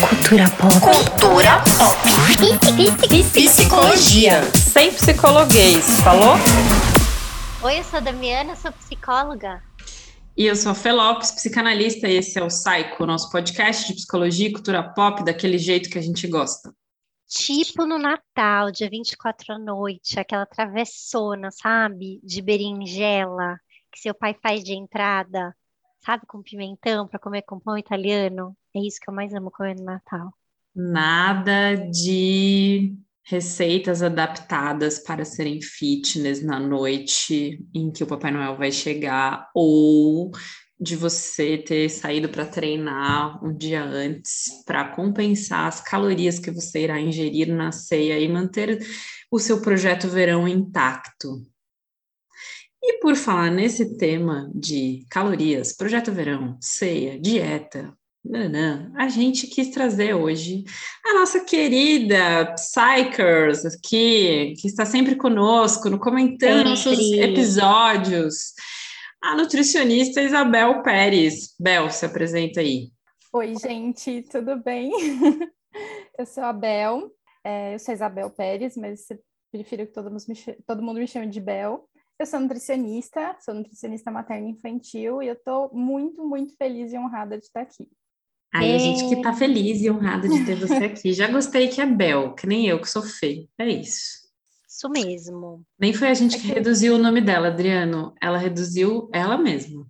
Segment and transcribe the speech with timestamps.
[0.00, 0.72] Cultura pop.
[0.80, 1.98] Cultura pop.
[3.32, 4.42] Psicologia.
[4.54, 6.36] Sem psicologuês, falou?
[7.62, 9.62] Oi, eu sou a Damiana, sou psicóloga.
[10.34, 13.94] E eu sou a Fê Lopes, psicanalista, e esse é o Psycho, nosso podcast de
[13.94, 16.72] psicologia e cultura pop daquele jeito que a gente gosta.
[17.28, 22.20] Tipo no Natal, dia 24 à noite, aquela travessona, sabe?
[22.24, 23.58] De berinjela,
[23.92, 25.54] que seu pai faz de entrada,
[26.04, 26.24] sabe?
[26.26, 28.56] Com pimentão para comer com pão italiano.
[28.74, 30.32] É isso que eu mais amo comer no Natal.
[30.74, 38.72] Nada de receitas adaptadas para serem fitness na noite em que o Papai Noel vai
[38.72, 40.30] chegar, ou
[40.80, 46.84] de você ter saído para treinar um dia antes para compensar as calorias que você
[46.84, 48.80] irá ingerir na ceia e manter
[49.30, 51.46] o seu projeto verão intacto.
[52.82, 59.70] E por falar nesse tema de calorias, projeto verão, ceia, dieta, nanã, a gente quis
[59.70, 60.64] trazer hoje
[61.06, 68.54] a nossa querida Psychers aqui, que está sempre conosco, no comentando nossos episódios
[69.22, 71.54] a nutricionista Isabel Pérez.
[71.58, 72.90] Bel, se apresenta aí.
[73.32, 74.90] Oi, gente, tudo bem?
[76.18, 77.10] eu sou a Bel,
[77.44, 79.06] é, eu sou a Isabel Pérez, mas
[79.52, 80.34] prefiro que todo mundo, me,
[80.66, 81.86] todo mundo me chame de Bel.
[82.18, 87.38] Eu sou nutricionista, sou nutricionista materna infantil e eu estou muito, muito feliz e honrada
[87.38, 87.88] de estar aqui.
[88.52, 91.12] Ai, a gente que está feliz e honrada de ter você aqui.
[91.12, 93.48] Já gostei que é Bel, que nem eu que sou feio.
[93.56, 94.20] É isso.
[94.68, 95.62] Isso mesmo.
[95.78, 98.14] Nem foi a gente que reduziu o nome dela, Adriano.
[98.20, 99.86] Ela reduziu ela mesma.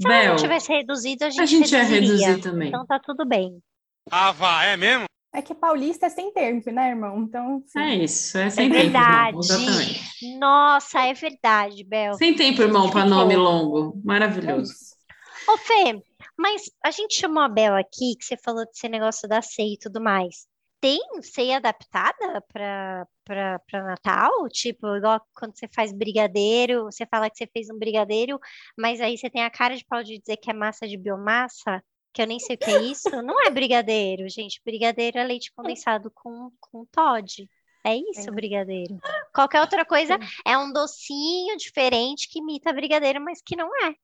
[0.00, 2.68] Se Bel, ela não tivesse reduzido, a gente, a gente ia reduzir também.
[2.68, 3.62] Então tá tudo bem.
[4.10, 5.04] Ah, vá, é mesmo?
[5.34, 7.22] É que paulista é sem tempo, né, irmão?
[7.22, 7.62] Então.
[7.66, 7.80] Sim.
[7.80, 8.82] É isso, é sem é tempo.
[8.82, 10.38] Verdade.
[10.38, 12.14] Nossa, é verdade, Bel.
[12.14, 13.98] Sem tempo, irmão, para nome longo.
[14.04, 14.72] Maravilhoso.
[15.48, 16.02] É Ô, Fê,
[16.36, 19.78] mas a gente chamou a Bel aqui, que você falou desse negócio da ceia e
[19.78, 20.46] tudo mais
[20.82, 23.06] tem ceia adaptada para
[23.72, 24.48] Natal?
[24.48, 28.36] Tipo, igual quando você faz brigadeiro, você fala que você fez um brigadeiro,
[28.76, 31.80] mas aí você tem a cara de pau de dizer que é massa de biomassa,
[32.12, 33.08] que eu nem sei o que é isso.
[33.24, 34.60] Não é brigadeiro, gente.
[34.64, 37.48] Brigadeiro é leite condensado com, com Todd.
[37.84, 38.32] É isso, é.
[38.32, 38.98] brigadeiro.
[39.32, 43.94] Qualquer outra coisa é um docinho diferente que imita brigadeiro, mas que não é.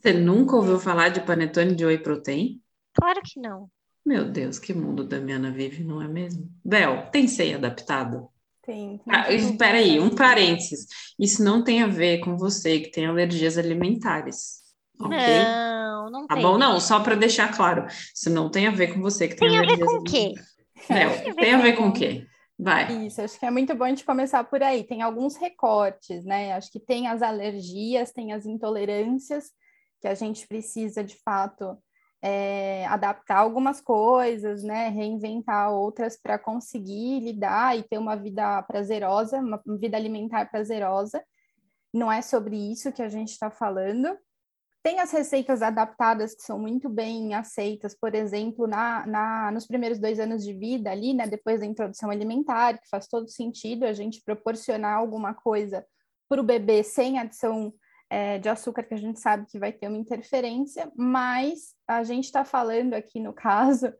[0.00, 2.60] Você nunca ouviu falar de panetone de whey protein?
[2.94, 3.68] Claro que não.
[4.04, 6.50] Meu Deus, que mundo Damiana vive, não é mesmo?
[6.64, 8.28] Bel, tem ceia adaptado?
[8.62, 8.98] Tem.
[8.98, 10.86] tem ah, espera aí, um parênteses.
[11.18, 14.62] Isso não tem a ver com você que tem alergias alimentares.
[15.00, 15.44] Okay?
[15.44, 16.42] Não, não tá tem.
[16.42, 17.86] Tá bom, não, só para deixar claro.
[18.14, 20.12] Isso não tem a ver com você que tem, tem alergias alimentares.
[20.86, 21.24] Tem a ver com o quê?
[21.24, 22.26] Bel, tem a ver com o quê?
[22.58, 23.06] Vai.
[23.06, 24.84] Isso, acho que é muito bom a gente começar por aí.
[24.84, 26.52] Tem alguns recortes, né?
[26.52, 29.50] Acho que tem as alergias, tem as intolerâncias,
[30.02, 31.78] que a gente precisa, de fato,
[32.20, 39.38] é, adaptar algumas coisas, né, reinventar outras para conseguir lidar e ter uma vida prazerosa,
[39.38, 41.24] uma vida alimentar prazerosa.
[41.94, 44.18] Não é sobre isso que a gente está falando.
[44.82, 50.00] Tem as receitas adaptadas que são muito bem aceitas, por exemplo, na, na, nos primeiros
[50.00, 53.92] dois anos de vida, ali, né, depois da introdução alimentar, que faz todo sentido a
[53.92, 55.86] gente proporcionar alguma coisa
[56.28, 57.72] para o bebê sem adição
[58.12, 62.26] é, de açúcar que a gente sabe que vai ter uma interferência, mas a gente
[62.26, 63.90] está falando aqui no caso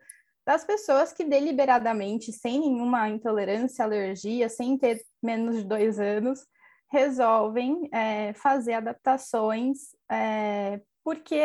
[0.47, 6.47] das pessoas que deliberadamente, sem nenhuma intolerância, alergia, sem ter menos de dois anos,
[6.91, 9.78] resolvem é, fazer adaptações
[10.11, 11.41] é, porque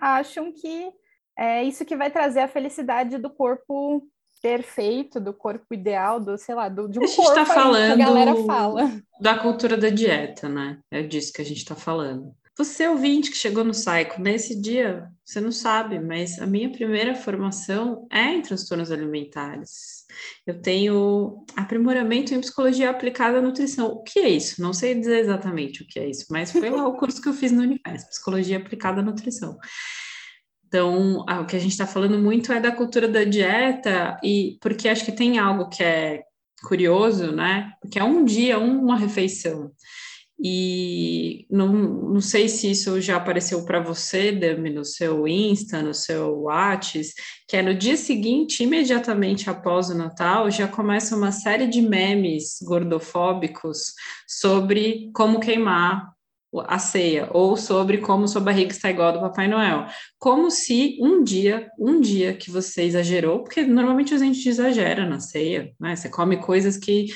[0.00, 0.92] acham que
[1.38, 4.04] é isso que vai trazer a felicidade do corpo
[4.40, 8.02] perfeito, do corpo ideal, do, sei lá, do, de um a gente está falando que
[8.02, 9.02] a galera fala.
[9.20, 10.78] Da cultura da dieta, né?
[10.90, 12.34] É disso que a gente está falando.
[12.58, 17.14] Você ouvinte que chegou no Psycho, nesse dia, você não sabe, mas a minha primeira
[17.14, 20.04] formação é em transtornos alimentares.
[20.44, 23.86] Eu tenho aprimoramento em psicologia aplicada à nutrição.
[23.92, 24.60] O que é isso?
[24.60, 27.32] Não sei dizer exatamente o que é isso, mas foi lá o curso que eu
[27.32, 29.56] fiz no Unifesp, psicologia aplicada à nutrição.
[30.68, 34.88] Então, o que a gente está falando muito é da cultura da dieta, e porque
[34.88, 36.22] acho que tem algo que é
[36.62, 37.72] curioso, né?
[37.80, 39.72] Porque é um dia, uma refeição.
[40.40, 45.94] E não, não sei se isso já apareceu para você, Dami, no seu Insta, no
[45.94, 47.12] seu Whats,
[47.48, 52.58] que é no dia seguinte, imediatamente após o Natal, já começa uma série de memes
[52.62, 53.94] gordofóbicos
[54.28, 56.12] sobre como queimar
[56.66, 59.86] a ceia, ou sobre como sua barriga está igual do Papai Noel.
[60.18, 65.20] Como se um dia, um dia que você exagerou, porque normalmente a gente exagera na
[65.20, 65.94] ceia, né?
[65.94, 67.06] Você come coisas que,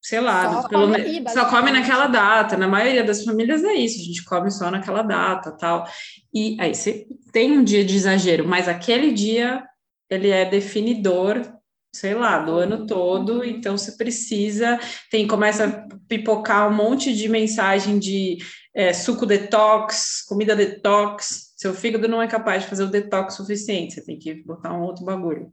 [0.00, 2.56] sei lá, só, pelo, come, só come naquela data.
[2.56, 5.84] Na maioria das famílias é isso, a gente come só naquela data, tal.
[6.32, 9.64] E aí você tem um dia de exagero, mas aquele dia
[10.08, 11.57] ele é definidor
[11.98, 14.78] sei lá, do ano todo, então você precisa,
[15.10, 18.38] tem, começa a pipocar um monte de mensagem de
[18.74, 23.94] é, suco detox, comida detox, seu fígado não é capaz de fazer o detox suficiente,
[23.94, 25.52] você tem que botar um outro bagulho.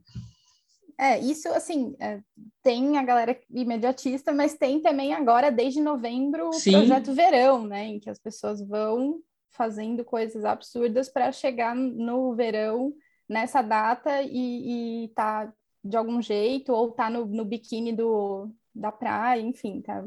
[0.97, 2.21] É, isso, assim, é,
[2.63, 6.71] tem a galera imediatista, mas tem também agora, desde novembro, o Sim.
[6.71, 7.85] projeto verão, né?
[7.85, 9.19] Em que as pessoas vão
[9.51, 12.93] fazendo coisas absurdas para chegar no verão,
[13.27, 15.51] nessa data, e, e tá
[15.85, 20.03] de algum jeito, ou tá no, no biquíni do, da praia, enfim, tá.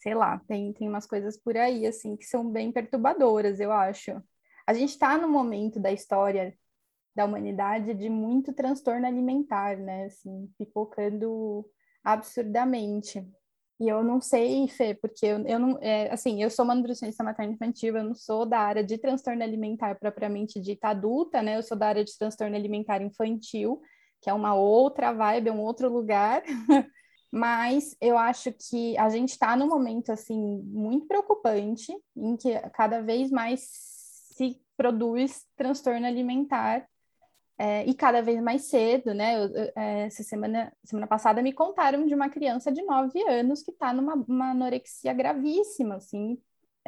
[0.00, 4.12] Sei lá, tem, tem umas coisas por aí, assim, que são bem perturbadoras, eu acho.
[4.66, 6.56] A gente está no momento da história
[7.14, 10.06] da humanidade de muito transtorno alimentar, né?
[10.06, 11.68] Assim, pipocando
[12.02, 13.26] absurdamente.
[13.80, 17.22] E eu não sei, Fê, porque eu, eu não, é, assim, eu sou uma nutricionista
[17.22, 21.56] materna infantil, eu não sou da área de transtorno alimentar propriamente dita adulta, né?
[21.56, 23.80] Eu sou da área de transtorno alimentar infantil,
[24.20, 26.42] que é uma outra vibe, é um outro lugar.
[27.30, 33.02] Mas eu acho que a gente está num momento assim muito preocupante, em que cada
[33.02, 33.60] vez mais
[34.32, 36.88] se produz transtorno alimentar
[37.58, 39.36] é, e cada vez mais cedo, né?
[39.36, 43.72] Eu, eu, essa semana, semana passada me contaram de uma criança de 9 anos que
[43.72, 46.38] está numa anorexia gravíssima, assim.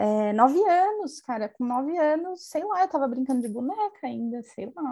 [0.01, 4.43] É, nove anos, cara, com nove anos, sei lá, eu tava brincando de boneca ainda,
[4.43, 4.83] sei lá.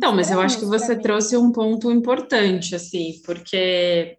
[0.00, 4.16] Não, mas eu acho que você trouxe um ponto importante, assim, porque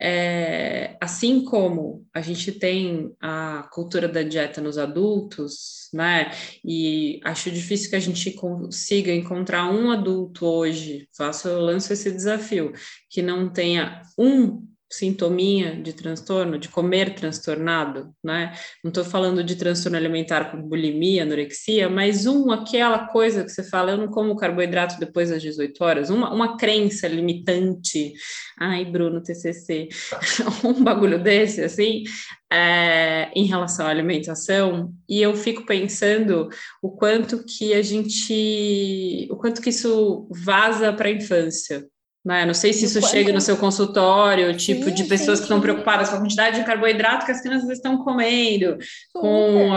[0.00, 6.30] é, assim como a gente tem a cultura da dieta nos adultos, né?
[6.64, 12.08] E acho difícil que a gente consiga encontrar um adulto hoje, faço, eu lanço esse
[12.08, 12.72] desafio,
[13.10, 18.52] que não tenha um sintominha de transtorno, de comer transtornado, né?
[18.84, 23.64] Não estou falando de transtorno alimentar com bulimia, anorexia, mas um, aquela coisa que você
[23.64, 28.12] fala, eu não como carboidrato depois das 18 horas, uma, uma crença limitante,
[28.60, 29.88] ai, Bruno, TCC,
[30.62, 32.04] um bagulho desse, assim,
[32.52, 36.50] é, em relação à alimentação, e eu fico pensando
[36.82, 41.86] o quanto que a gente, o quanto que isso vaza para a infância,
[42.24, 42.46] né?
[42.46, 45.60] Não sei se isso chega no seu consultório, tipo, sim, de pessoas sim, que estão
[45.60, 48.78] preocupadas com a quantidade de carboidrato que as crianças estão comendo.
[49.12, 49.70] Com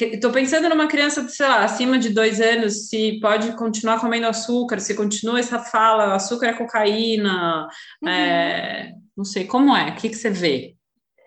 [0.00, 4.80] Estou pensando numa criança, sei lá, acima de dois anos, se pode continuar comendo açúcar,
[4.80, 7.68] se continua essa fala, açúcar é cocaína,
[8.02, 8.08] uhum.
[8.08, 8.94] é...
[9.14, 9.90] não sei, como é?
[9.90, 10.74] O que, que você vê?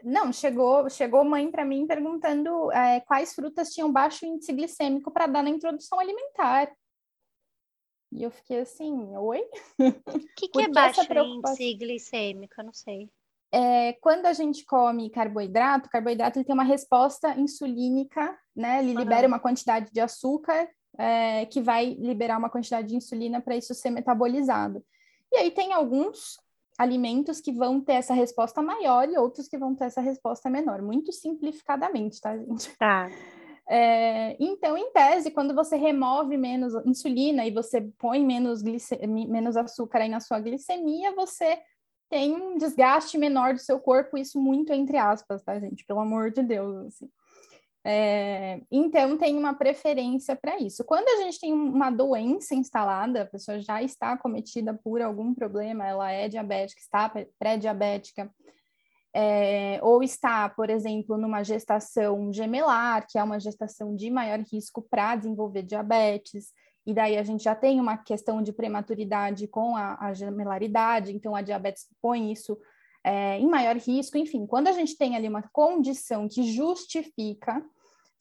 [0.03, 5.27] Não, chegou, chegou mãe para mim perguntando é, quais frutas tinham baixo índice glicêmico para
[5.27, 6.69] dar na introdução alimentar.
[8.15, 9.41] E eu fiquei assim, oi?
[9.79, 12.53] O que, que é baixo índice glicêmico?
[12.57, 13.09] Eu não sei.
[13.51, 18.79] É, quando a gente come carboidrato, o carboidrato ele tem uma resposta insulínica, né?
[18.79, 18.99] Ele uhum.
[18.99, 20.67] libera uma quantidade de açúcar
[20.97, 24.83] é, que vai liberar uma quantidade de insulina para isso ser metabolizado.
[25.31, 26.37] E aí tem alguns
[26.77, 30.81] alimentos que vão ter essa resposta maior e outros que vão ter essa resposta menor,
[30.81, 32.75] muito simplificadamente, tá, gente?
[32.77, 33.09] Tá.
[33.69, 38.61] É, então, em tese, quando você remove menos insulina e você põe menos,
[39.07, 41.61] menos açúcar aí na sua glicemia, você
[42.09, 45.85] tem um desgaste menor do seu corpo, isso muito entre aspas, tá, gente?
[45.85, 47.09] Pelo amor de Deus, assim.
[47.85, 50.85] É, então, tem uma preferência para isso.
[50.85, 55.85] Quando a gente tem uma doença instalada, a pessoa já está acometida por algum problema,
[55.85, 58.31] ela é diabética, está pré-diabética,
[59.13, 64.81] é, ou está, por exemplo, numa gestação gemelar, que é uma gestação de maior risco
[64.81, 66.51] para desenvolver diabetes,
[66.85, 71.35] e daí a gente já tem uma questão de prematuridade com a, a gemelaridade, então
[71.35, 72.57] a diabetes põe isso
[73.03, 74.17] é, em maior risco.
[74.17, 77.63] Enfim, quando a gente tem ali uma condição que justifica,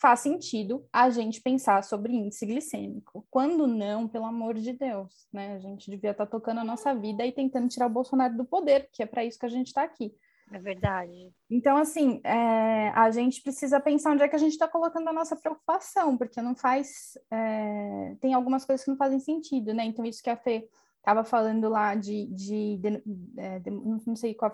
[0.00, 3.25] faz sentido a gente pensar sobre índice glicêmico.
[3.30, 5.54] Quando não, pelo amor de Deus, né?
[5.54, 8.44] A gente devia estar tá tocando a nossa vida e tentando tirar o Bolsonaro do
[8.44, 10.12] poder, que é para isso que a gente está aqui.
[10.52, 11.32] É verdade.
[11.50, 15.12] Então, assim, é, a gente precisa pensar onde é que a gente está colocando a
[15.12, 17.16] nossa preocupação, porque não faz.
[17.30, 19.85] É, tem algumas coisas que não fazem sentido, né?
[19.85, 20.68] Então, isso que a Fê
[20.99, 22.26] estava falando lá de.
[22.26, 23.02] de, de,
[23.38, 24.52] é, de não sei qual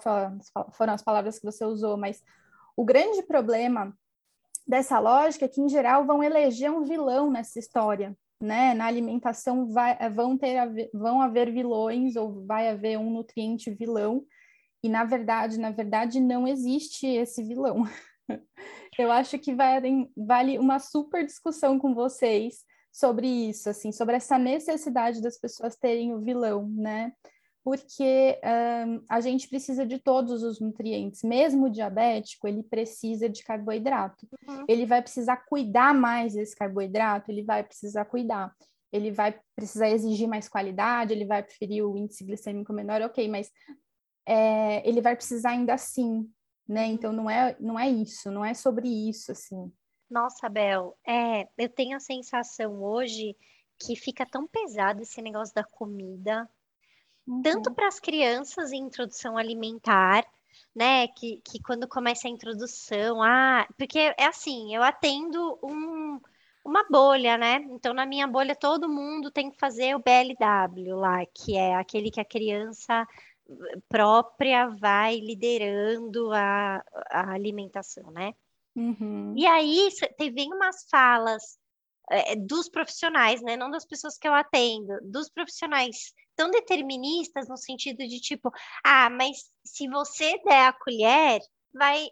[0.72, 2.22] foram as palavras que você usou, mas
[2.76, 3.92] o grande problema
[4.64, 8.16] dessa lógica é que, em geral, vão eleger um vilão nessa história.
[8.40, 8.72] Né?
[8.72, 14.24] Na alimentação vai, vão, ter, vão haver vilões ou vai haver um nutriente vilão
[14.82, 17.84] e na verdade, na verdade, não existe esse vilão.
[18.98, 24.38] Eu acho que vale, vale uma super discussão com vocês sobre isso, assim, sobre essa
[24.38, 27.12] necessidade das pessoas terem o vilão, né?
[27.62, 28.40] Porque
[28.86, 34.26] um, a gente precisa de todos os nutrientes, mesmo o diabético, ele precisa de carboidrato.
[34.48, 34.64] Uhum.
[34.68, 38.52] Ele vai precisar cuidar mais desse carboidrato, ele vai precisar cuidar.
[38.90, 43.50] ele vai precisar exigir mais qualidade, ele vai preferir o índice glicêmico menor, ok, mas
[44.28, 46.30] é, ele vai precisar ainda assim,
[46.68, 46.86] né?
[46.86, 49.72] Então não é, não é isso, não é sobre isso, assim.
[50.10, 53.34] Nossa, Bel, é, eu tenho a sensação hoje
[53.78, 56.46] que fica tão pesado esse negócio da comida,
[57.26, 57.40] uhum.
[57.40, 60.26] tanto para as crianças em introdução alimentar,
[60.76, 61.08] né?
[61.08, 66.20] Que, que quando começa a introdução, ah, porque é assim, eu atendo um,
[66.62, 67.64] uma bolha, né?
[67.70, 72.10] Então, na minha bolha, todo mundo tem que fazer o BLW lá, que é aquele
[72.10, 73.06] que a criança
[73.88, 78.34] própria vai liderando a, a alimentação, né?
[78.76, 79.34] Uhum.
[79.36, 81.58] E aí teve umas falas
[82.10, 83.56] é, dos profissionais, né?
[83.56, 88.52] Não das pessoas que eu atendo, dos profissionais tão deterministas no sentido de tipo,
[88.84, 91.40] ah, mas se você der a colher,
[91.72, 92.08] vai,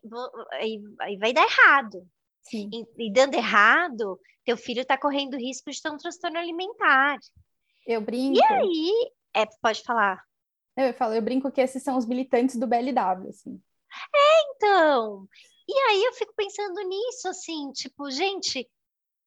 [0.99, 2.07] vai, vai dar errado.
[2.43, 2.69] Sim.
[2.73, 7.19] E, e dando errado, teu filho está correndo risco de ter um transtorno alimentar.
[7.87, 8.39] Eu brinco.
[8.39, 10.21] E aí, é, pode falar.
[10.77, 13.61] Eu falo, eu brinco que esses são os militantes do BLW, assim.
[14.15, 15.29] É, então.
[15.69, 18.69] E aí eu fico pensando nisso, assim, tipo, gente,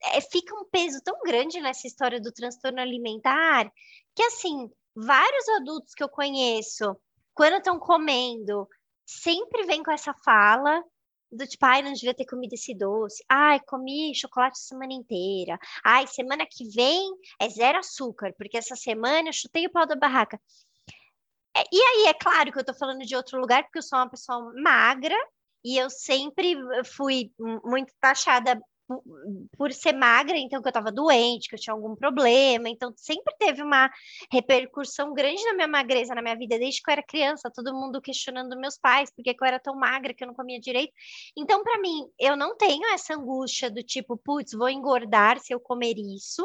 [0.04, 3.72] é, fica um peso tão grande nessa história do transtorno alimentar
[4.16, 6.96] que, assim, vários adultos que eu conheço,
[7.34, 8.68] quando estão comendo,
[9.06, 10.84] sempre vem com essa fala
[11.32, 13.24] do tipo, ai, não devia ter comido esse doce.
[13.30, 15.60] Ai, comi chocolate a semana inteira.
[15.86, 19.96] Ai, semana que vem é zero açúcar, porque essa semana eu chutei o pau da
[19.96, 20.40] barraca.
[21.72, 24.10] E aí, é claro que eu tô falando de outro lugar, porque eu sou uma
[24.10, 25.16] pessoa magra,
[25.64, 27.32] e eu sempre fui
[27.64, 28.60] muito taxada
[29.56, 33.36] por ser magra, então que eu estava doente, que eu tinha algum problema, então sempre
[33.38, 33.90] teve uma
[34.32, 38.02] repercussão grande na minha magreza na minha vida desde que eu era criança, todo mundo
[38.02, 40.92] questionando meus pais porque eu era tão magra que eu não comia direito.
[41.38, 45.60] Então, para mim, eu não tenho essa angústia do tipo, putz, vou engordar se eu
[45.60, 46.44] comer isso.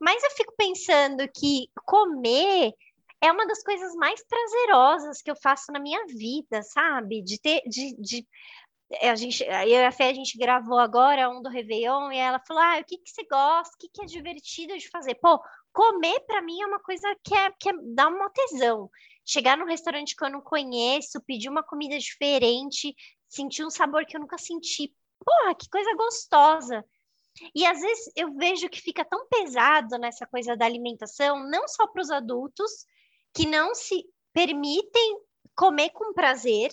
[0.00, 2.72] Mas eu fico pensando que comer
[3.22, 7.22] é uma das coisas mais prazerosas que eu faço na minha vida, sabe?
[7.22, 8.26] De ter, de, de
[9.00, 12.40] a gente, eu e a Fê, a gente gravou agora um do Réveillon e ela
[12.40, 13.74] falou: Ah, o que, que você gosta?
[13.74, 15.14] O que, que é divertido de fazer?
[15.14, 15.40] Pô,
[15.72, 18.90] comer para mim é uma coisa que, é, que é, dá uma tesão.
[19.24, 22.94] Chegar num restaurante que eu não conheço, pedir uma comida diferente,
[23.28, 24.92] sentir um sabor que eu nunca senti.
[25.24, 26.84] Porra, que coisa gostosa.
[27.54, 31.86] E às vezes eu vejo que fica tão pesado nessa coisa da alimentação, não só
[31.86, 32.84] para os adultos,
[33.34, 35.20] que não se permitem
[35.54, 36.70] comer com prazer,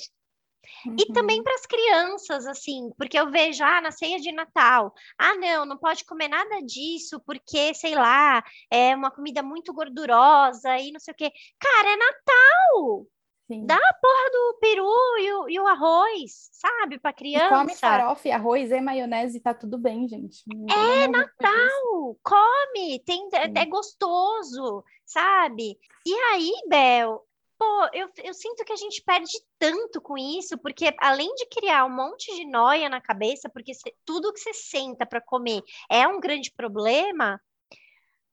[0.86, 0.96] Uhum.
[1.00, 5.36] E também para as crianças, assim, porque eu vejo, ah, na ceia de Natal, ah,
[5.36, 10.92] não, não pode comer nada disso, porque, sei lá, é uma comida muito gordurosa e
[10.92, 11.32] não sei o quê.
[11.60, 13.08] Cara, é Natal!
[13.50, 13.66] Sim.
[13.66, 17.48] Dá a porra do peru e o, e o arroz, sabe, para criança.
[17.48, 20.44] E come farofa e arroz e maionese, tá tudo bem, gente.
[20.70, 25.80] é Natal, come, tem, é, é gostoso, sabe?
[26.06, 27.26] E aí, Bel,
[27.58, 31.86] pô, eu, eu sinto que a gente perde tanto com isso, porque além de criar
[31.86, 36.08] um monte de noia na cabeça, porque cê, tudo que você senta para comer é
[36.08, 37.42] um grande problema,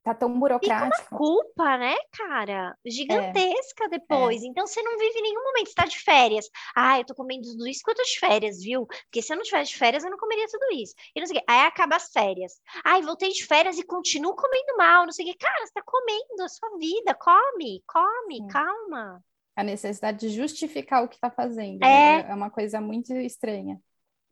[0.07, 0.97] tá tão burocrático.
[0.97, 2.79] Fica uma culpa, né, cara?
[2.87, 3.89] Gigantesca é.
[3.89, 4.41] depois.
[4.43, 4.47] É.
[4.47, 6.49] Então você não vive nenhum momento, você tá de férias.
[6.77, 8.87] Ah, eu tô comendo tudo isso quando eu tô de férias, viu?
[8.87, 10.95] Porque se eu não tivesse de férias, eu não comeria tudo isso.
[11.15, 11.45] E não sei o quê.
[11.49, 12.53] Aí acaba as férias.
[12.85, 15.37] Ai, voltei de férias e continuo comendo mal, não sei o quê.
[15.41, 18.47] Cara, você tá comendo a sua vida, come, come, Sim.
[18.47, 19.25] calma.
[19.57, 21.81] A necessidade de justificar o que tá fazendo.
[21.81, 22.21] Né?
[22.21, 22.31] É.
[22.31, 23.81] é uma coisa muito estranha.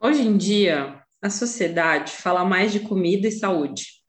[0.01, 4.04] Hoje em dia, a sociedade fala mais de comida e saúde.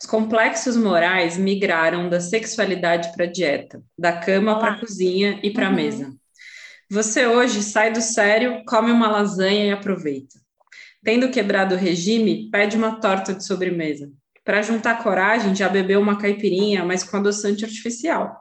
[0.00, 5.50] Os complexos morais migraram da sexualidade para a dieta, da cama para a cozinha e
[5.50, 5.76] para a uhum.
[5.76, 6.14] mesa.
[6.88, 10.38] Você hoje sai do sério, come uma lasanha e aproveita.
[11.04, 14.10] Tendo quebrado o regime, pede uma torta de sobremesa.
[14.44, 18.34] Para juntar coragem, já bebeu uma caipirinha, mas com adoçante artificial.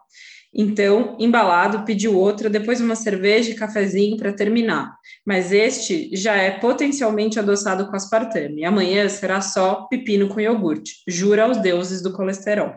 [0.54, 4.96] Então, embalado, pediu outra, depois uma cerveja e cafezinho para terminar.
[5.26, 8.64] Mas este já é potencialmente adoçado com aspartame.
[8.64, 11.04] Amanhã será só pepino com iogurte.
[11.08, 12.74] Jura aos deuses do colesterol.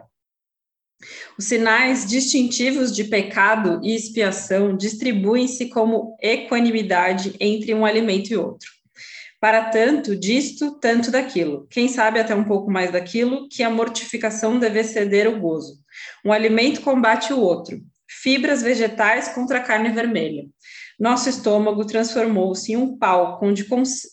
[1.38, 8.79] Os sinais distintivos de pecado e expiação distribuem-se como equanimidade entre um alimento e outro.
[9.40, 11.66] Para tanto disto, tanto daquilo.
[11.70, 15.78] Quem sabe até um pouco mais daquilo, que a mortificação deve ceder o gozo.
[16.24, 17.80] Um alimento combate o outro.
[18.06, 20.44] Fibras vegetais contra a carne vermelha.
[21.00, 23.66] Nosso estômago transformou-se em um palco onde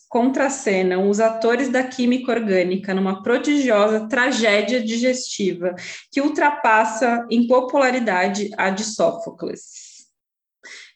[0.08, 5.74] contracenam os atores da química orgânica numa prodigiosa tragédia digestiva
[6.10, 10.06] que ultrapassa em popularidade a de Sófocles.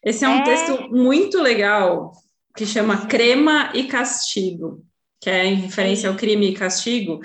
[0.03, 0.43] Esse é um é...
[0.43, 2.11] texto muito legal
[2.55, 4.85] que chama Crema e Castigo,
[5.19, 7.21] que é em referência ao crime e castigo,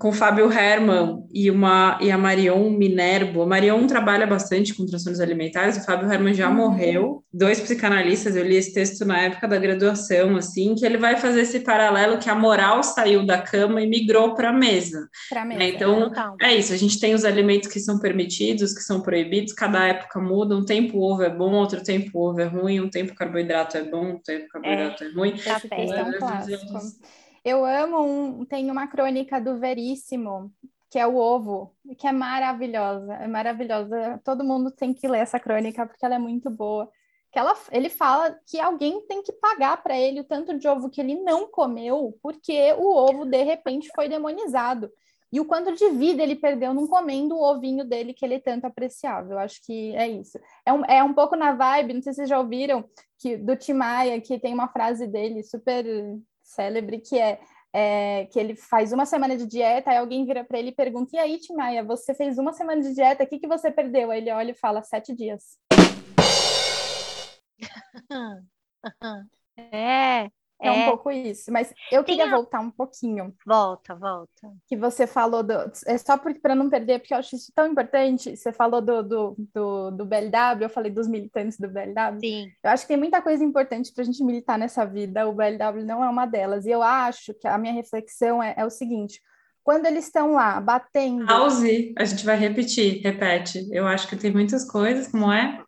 [0.00, 3.42] com o Fábio Herman e, uma, e a Marion Minerbo.
[3.42, 6.54] A Marion trabalha bastante com transtornos alimentares, o Fábio Herman já Uhum.
[6.56, 7.22] morreu.
[7.30, 11.42] Dois psicanalistas, eu li esse texto na época da graduação, assim, que ele vai fazer
[11.42, 15.06] esse paralelo que a moral saiu da cama e migrou para a mesa.
[15.28, 15.58] Pra mesa.
[15.60, 15.68] né?
[15.68, 19.86] Então, é isso, a gente tem os alimentos que são permitidos, que são proibidos, cada
[19.86, 22.88] época muda, um tempo o ovo é bom, outro tempo o ovo é ruim, um
[22.88, 25.34] tempo o carboidrato é bom, um tempo o carboidrato é, ruim.
[25.34, 25.68] Esse Café.
[25.76, 27.00] é um É, clássico.
[27.44, 30.52] Eu amo um, tem uma crônica do Veríssimo,
[30.90, 34.20] que é o ovo, que é maravilhosa, é maravilhosa.
[34.24, 36.90] Todo mundo tem que ler essa crônica porque ela é muito boa.
[37.32, 40.90] Que ela, ele fala que alguém tem que pagar para ele o tanto de ovo
[40.90, 44.90] que ele não comeu, porque o ovo de repente foi demonizado.
[45.32, 48.64] E o quanto de vida ele perdeu não comendo o ovinho dele que ele tanto
[48.66, 49.32] apreciava.
[49.32, 50.38] Eu acho que é isso.
[50.66, 52.84] É um, é um pouco na vibe, não sei se vocês já ouviram,
[53.16, 55.86] que, do Tim Maia, que tem uma frase dele super
[56.50, 57.40] célebre, que é,
[57.72, 61.16] é, que ele faz uma semana de dieta, aí alguém vira para ele e pergunta:
[61.16, 64.10] E aí, Tim Maia, você fez uma semana de dieta, o que, que você perdeu?
[64.10, 65.58] Aí ele olha e fala: Sete dias.
[69.72, 70.30] É,
[70.62, 70.86] É, um é.
[70.86, 71.50] pouco isso.
[71.52, 74.52] Mas eu Tem queria a- voltar um pouquinho, Volta, volta.
[74.68, 75.54] que você falou do.
[75.86, 78.36] É só para não perder, porque eu acho isso tão importante.
[78.36, 82.20] Você falou do, do, do, do BLW, eu falei dos militantes do BLW.
[82.20, 85.32] Sim, Eu acho que tem muita coisa importante para a gente militar nessa vida, o
[85.32, 86.66] BLW não é uma delas.
[86.66, 89.20] E eu acho que a minha reflexão é, é o seguinte:
[89.62, 91.26] quando eles estão lá batendo.
[91.26, 93.66] Pause, a gente vai repetir, repete.
[93.72, 95.62] Eu acho que tem muitas coisas, como é?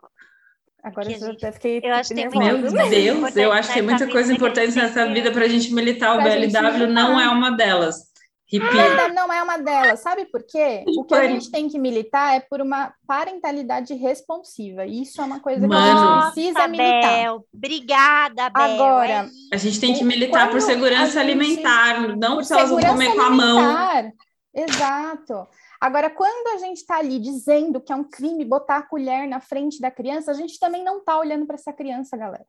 [0.82, 2.44] Agora eu gente- até fiquei eu acho que tem nervosa.
[2.48, 5.44] Meu muitas coisas Deus, eu acho que tem nessa muita coisa importante nessa vida para
[5.44, 6.18] a gente militar.
[6.18, 8.10] O BLW não é uma delas.
[8.50, 8.74] Repito.
[8.76, 10.84] Mas não é uma delas, sabe por quê?
[10.86, 14.84] O que a Por- gente tem que militar é por uma parentalidade responsiva.
[14.84, 17.00] E isso é uma coisa que a gente precisa Nossa, militar.
[17.14, 18.62] Bel, obrigada, Bel.
[18.74, 22.68] Agora, é A gente tem que militar por segurança gente- alimentar, não Por se elas
[22.68, 24.12] vão comer com a mão.
[24.54, 25.46] Exato.
[25.84, 29.40] Agora, quando a gente está ali dizendo que é um crime botar a colher na
[29.40, 32.46] frente da criança, a gente também não está olhando para essa criança, galera.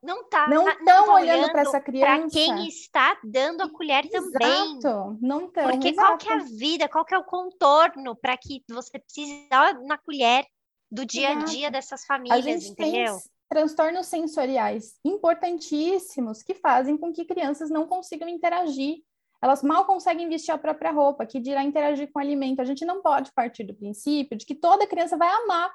[0.00, 2.28] Não tá, Não estão tá olhando para essa criança.
[2.32, 4.76] quem está dando a colher também.
[4.78, 5.64] Exato, não estão.
[5.72, 9.48] Porque qual que é a vida, qual que é o contorno para que você precise
[9.50, 10.46] dar na colher
[10.88, 11.50] do dia a Exato.
[11.50, 13.16] dia dessas A famílias, gente tem entendeu?
[13.16, 18.98] s- transtornos sensoriais importantíssimos que fazem com que crianças não consigam interagir.
[19.40, 22.60] Elas mal conseguem vestir a própria roupa, que dirá interagir com o alimento.
[22.60, 25.72] A gente não pode partir do princípio de que toda criança vai amar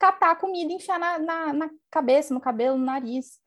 [0.00, 3.38] catar comida e enfiar na, na, na cabeça, no cabelo, no nariz.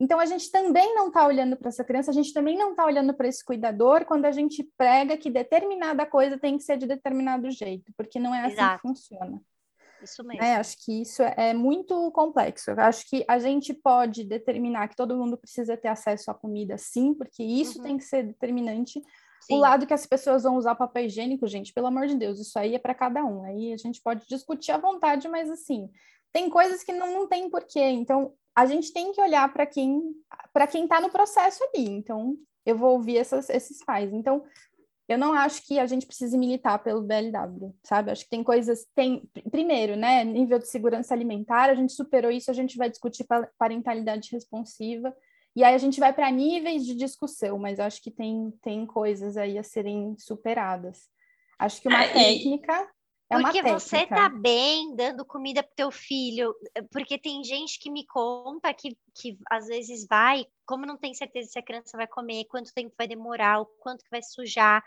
[0.00, 2.86] Então, a gente também não está olhando para essa criança, a gente também não está
[2.86, 6.86] olhando para esse cuidador quando a gente prega que determinada coisa tem que ser de
[6.86, 8.76] determinado jeito, porque não é assim Exato.
[8.76, 9.40] que funciona.
[10.02, 10.40] Isso mesmo.
[10.42, 10.56] né?
[10.56, 12.70] Acho que isso é é muito complexo.
[12.70, 16.76] Eu acho que a gente pode determinar que todo mundo precisa ter acesso à comida,
[16.78, 17.84] sim, porque isso Uhum.
[17.84, 19.00] tem que ser determinante.
[19.40, 19.54] Sim.
[19.54, 22.58] O lado que as pessoas vão usar papel higiênico, gente, pelo amor de Deus, isso
[22.58, 23.44] aí é para cada um.
[23.44, 25.88] Aí a gente pode discutir à vontade, mas assim,
[26.32, 27.80] tem coisas que não, não tem porquê.
[27.80, 30.02] Então, a gente tem que olhar para quem
[30.52, 31.88] para quem está no processo ali.
[31.88, 34.12] Então, eu vou ouvir essas, esses pais.
[34.12, 34.42] Então,
[35.08, 38.10] eu não acho que a gente precise militar pelo BLW, sabe?
[38.10, 42.50] Acho que tem coisas, tem primeiro, né, nível de segurança alimentar, a gente superou isso,
[42.50, 45.14] a gente vai discutir pa- parentalidade responsiva,
[45.56, 49.36] e aí a gente vai para níveis de discussão, mas acho que tem, tem coisas
[49.36, 51.08] aí a serem superadas.
[51.58, 52.88] Acho que uma É, e- técnica
[53.30, 57.90] é Porque você tá bem dando comida pro teu filho, eh, porque tem gente que
[57.90, 62.06] me conta que, que às vezes vai, como não tem certeza se a criança vai
[62.06, 64.82] comer, quanto tempo vai demorar, o quanto que vai sujar,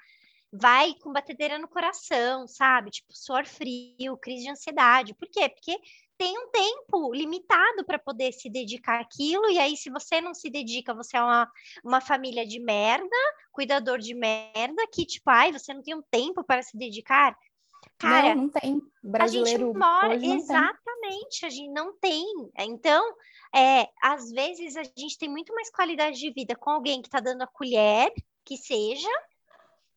[0.52, 2.90] vai com batedeira no coração, sabe?
[2.90, 5.14] Tipo, suor frio, crise de ansiedade.
[5.14, 5.48] Por quê?
[5.48, 5.78] Porque
[6.18, 10.50] tem um tempo limitado para poder se dedicar àquilo, e aí, se você não se
[10.50, 11.52] dedica, você é uma,
[11.84, 13.16] uma família de merda,
[13.52, 17.36] cuidador de merda, que, tipo, ai, você não tem um tempo para se dedicar.
[17.98, 18.76] Cara, não, não tem.
[18.76, 20.40] O a brasileiro gente mora, hoje não tem.
[20.40, 22.52] exatamente, a gente não tem.
[22.60, 23.16] Então,
[23.56, 27.20] é, às vezes a gente tem muito mais qualidade de vida com alguém que está
[27.20, 28.12] dando a colher,
[28.46, 29.10] que seja,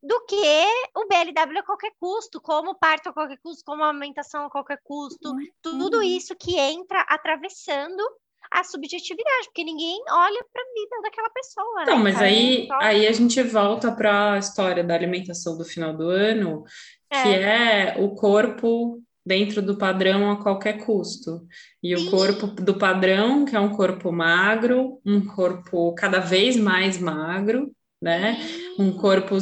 [0.01, 4.49] do que o BLW a qualquer custo, como parto a qualquer custo, como amamentação a
[4.49, 5.47] qualquer custo, Uhum.
[5.61, 8.03] tudo isso que entra atravessando
[8.51, 12.03] a subjetividade, porque ninguém olha para a vida daquela pessoa, Então, né?
[12.03, 12.27] mas cara?
[12.27, 16.63] aí, Só- aí a gente volta para a história da alimentação do final do ano,
[17.11, 21.41] que é o corpo dentro do padrão a qualquer custo.
[21.81, 22.07] E Sim.
[22.07, 27.71] o corpo do padrão, que é um corpo magro, um corpo cada vez mais magro,
[28.01, 28.37] né?
[28.77, 29.37] Um corpo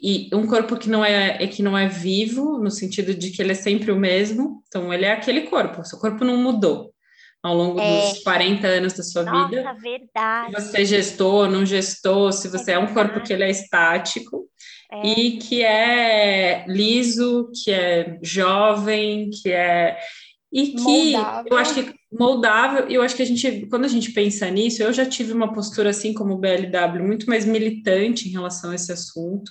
[0.00, 3.40] e um corpo que não é, é que não é vivo, no sentido de que
[3.42, 4.62] ele é sempre o mesmo.
[4.68, 6.93] Então, ele é aquele corpo, seu corpo não mudou.
[7.44, 8.10] Ao longo É.
[8.10, 9.62] dos 40 anos da sua vida.
[9.62, 10.62] Nossa, verdade.
[10.62, 14.48] Se você gestou, não gestou, se você é um corpo que ele é estático
[14.90, 15.06] É.
[15.06, 19.98] e que é liso, que é jovem, que é
[20.50, 20.80] e que
[21.12, 21.50] Moldável.
[21.50, 24.82] eu acho que moldável, e eu acho que a gente, quando a gente pensa nisso,
[24.84, 28.76] eu já tive uma postura assim como o BLW muito mais militante em relação a
[28.76, 29.50] esse assunto,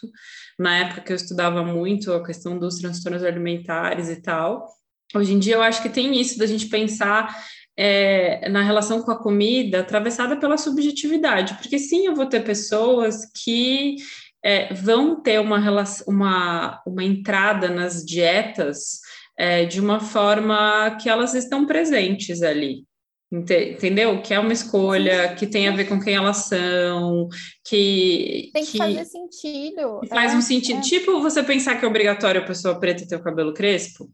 [0.58, 4.66] na época que eu estudava muito a questão dos transtornos alimentares e tal.
[5.14, 7.36] Hoje em dia eu acho que tem isso da gente pensar
[7.78, 13.26] é, na relação com a comida atravessada pela subjetividade, porque sim, eu vou ter pessoas
[13.44, 13.96] que
[14.44, 19.00] é, vão ter uma, relação, uma, uma entrada nas dietas
[19.38, 22.84] é, de uma forma que elas estão presentes ali.
[23.32, 24.22] ente- Entendeu?
[24.22, 27.28] Que é uma escolha, que tem a ver com quem elas são,
[27.66, 30.02] que, Tem que, que- fazer sentido.
[30.02, 30.78] que faz É, um sentido.
[30.78, 34.08] é, Tipo você pensar que é obrigatório a pessoa preta ter o cabelo crespo,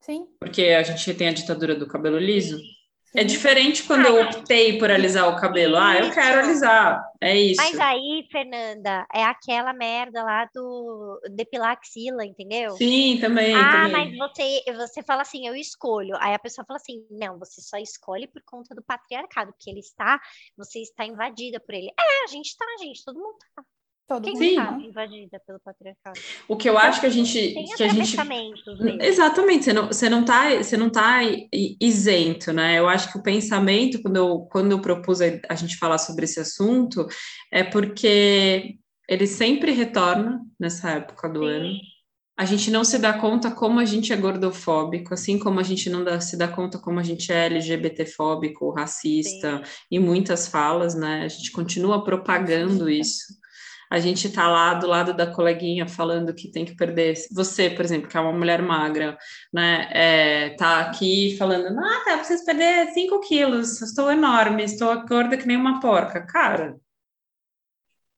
[0.00, 2.58] sim, porque a gente tem a ditadura do cabelo liso.
[3.14, 5.76] É diferente quando eu optei por alisar o cabelo.
[5.76, 7.00] Ah, eu quero alisar.
[7.20, 7.62] É isso.
[7.62, 12.72] Mas aí, Fernanda, é aquela merda lá do depilar axila, entendeu?
[12.72, 13.54] Sim, também.
[13.54, 14.18] Ah, também.
[14.18, 16.16] mas você, você fala assim, eu escolho.
[16.18, 19.80] Aí a pessoa fala assim, não, você só escolhe por conta do patriarcado, porque ele
[19.80, 20.20] está,
[20.56, 21.92] você está invadida por ele.
[21.98, 23.62] É, a gente está, gente, todo mundo tá.
[24.06, 24.56] Todo Quem mundo Sim.
[24.56, 26.20] tá invadida pelo patriarcado?
[26.46, 27.32] O que eu acho que a gente.
[27.54, 29.02] Tem Que a gente mesmo.
[29.02, 31.20] Exatamente, você não, você não tá, você não tá
[31.80, 32.78] isento, né?
[32.78, 36.24] Eu acho que o pensamento, quando eu, quando eu propus a, a gente falar sobre
[36.24, 37.06] esse assunto,
[37.50, 38.76] é porque
[39.08, 41.48] ele sempre retorna nessa época do Sim.
[41.48, 41.74] ano.
[42.36, 45.88] A gente não se dá conta como a gente é gordofóbico, assim como a gente
[45.88, 51.22] não dá- se dá conta como a gente é LGBTfóbico, racista, e muitas falas, né?
[51.24, 53.43] A gente continua propagando isso.
[53.90, 57.14] A gente tá lá do lado da coleguinha falando que tem que perder.
[57.32, 59.16] Você, por exemplo, que é uma mulher magra,
[59.52, 59.88] né?
[59.92, 65.46] É, tá aqui falando, ah, tá, preciso perder 5 quilos, estou enorme, estou gorda que
[65.46, 66.26] nem uma porca.
[66.26, 66.76] Cara,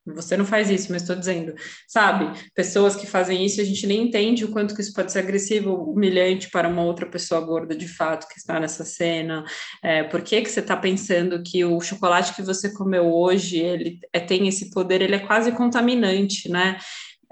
[0.06, 1.54] você não faz isso, mas estou dizendo,
[1.88, 2.38] sabe?
[2.54, 5.74] Pessoas que fazem isso, a gente nem entende o quanto que isso pode ser agressivo,
[5.74, 9.44] humilhante para uma outra pessoa gorda de fato que está nessa cena.
[9.82, 13.98] É, por que, que você está pensando que o chocolate que você comeu hoje ele
[14.12, 15.02] é, tem esse poder?
[15.02, 16.78] Ele é quase contaminante, né?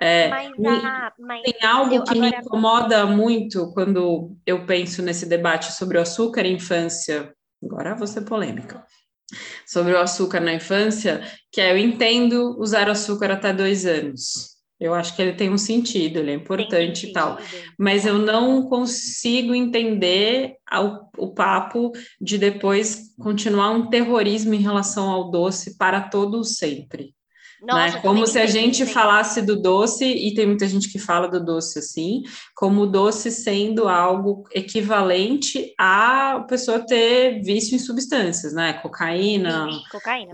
[0.01, 5.25] É, Mas, ah, mas tem algo eu- que me incomoda muito quando eu penso nesse
[5.27, 7.33] debate sobre o açúcar em infância.
[7.63, 8.85] Agora vou ser polêmica.
[9.67, 14.55] Sobre o açúcar na infância, que é eu entendo usar açúcar até dois anos.
[14.79, 17.39] Eu acho que ele tem um sentido, ele é importante e tal.
[17.41, 17.73] sentido.
[17.79, 25.09] Mas eu não consigo entender ao- o papo de depois continuar um terrorismo em relação
[25.09, 27.15] ao doce para todo o sempre
[27.67, 28.03] Nossa, né?
[28.03, 31.79] Como se a gente falasse do doce, e tem muita gente que fala do doce
[31.79, 32.23] assim,
[32.55, 38.75] como o doce sendo algo equivalente a pessoa ter vício em substâncias, né?
[38.75, 40.33] Cocaína, Sim, Cocaína.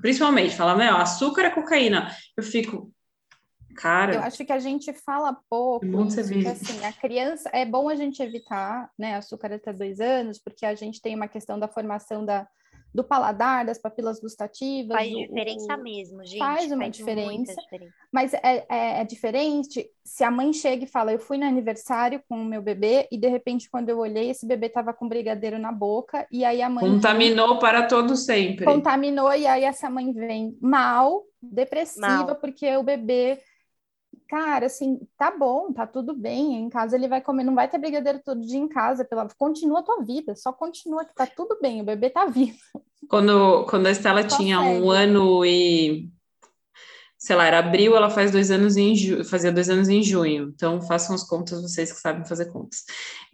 [0.00, 2.10] principalmente, fala, meu, açúcar é cocaína.
[2.36, 2.90] Eu fico,
[3.76, 7.94] cara, Eu acho que a gente fala pouco, que, assim, a criança, é bom a
[7.94, 12.24] gente evitar, né, açúcar até dois anos, porque a gente tem uma questão da formação
[12.24, 12.46] da,
[12.92, 14.96] do paladar, das papilas gustativas.
[14.96, 16.38] Faz diferença o- mesmo, gente.
[16.38, 17.54] faz uma muita diferença.
[17.54, 17.94] diferença.
[18.12, 22.20] Mas é, é, é diferente se a mãe chega e fala, eu fui no aniversário
[22.28, 25.58] com o meu bebê, e de repente, quando eu olhei, esse bebê tava com brigadeiro
[25.58, 28.64] na boca, e aí a mãe contaminou para todo sempre.
[28.64, 32.36] contaminou, e aí essa mãe vem mal, depressiva, Mal.
[32.36, 33.38] porque o bebê,
[34.30, 37.78] cara, assim, tá bom, tá tudo bem, em casa ele vai comer, não vai ter
[37.78, 39.26] brigadeiro todo dia em casa, pela...
[39.36, 42.56] continua a tua vida, só continua que tá tudo bem, o bebê tá vivo.
[43.08, 44.80] Quando, quando a Estela Só tinha segue.
[44.82, 46.08] um ano e,
[47.18, 49.24] sei lá, era abril, ela faz dois anos em ju...
[49.24, 50.52] fazia dois anos em junho.
[50.54, 52.84] Então, façam as contas, vocês que sabem fazer contas.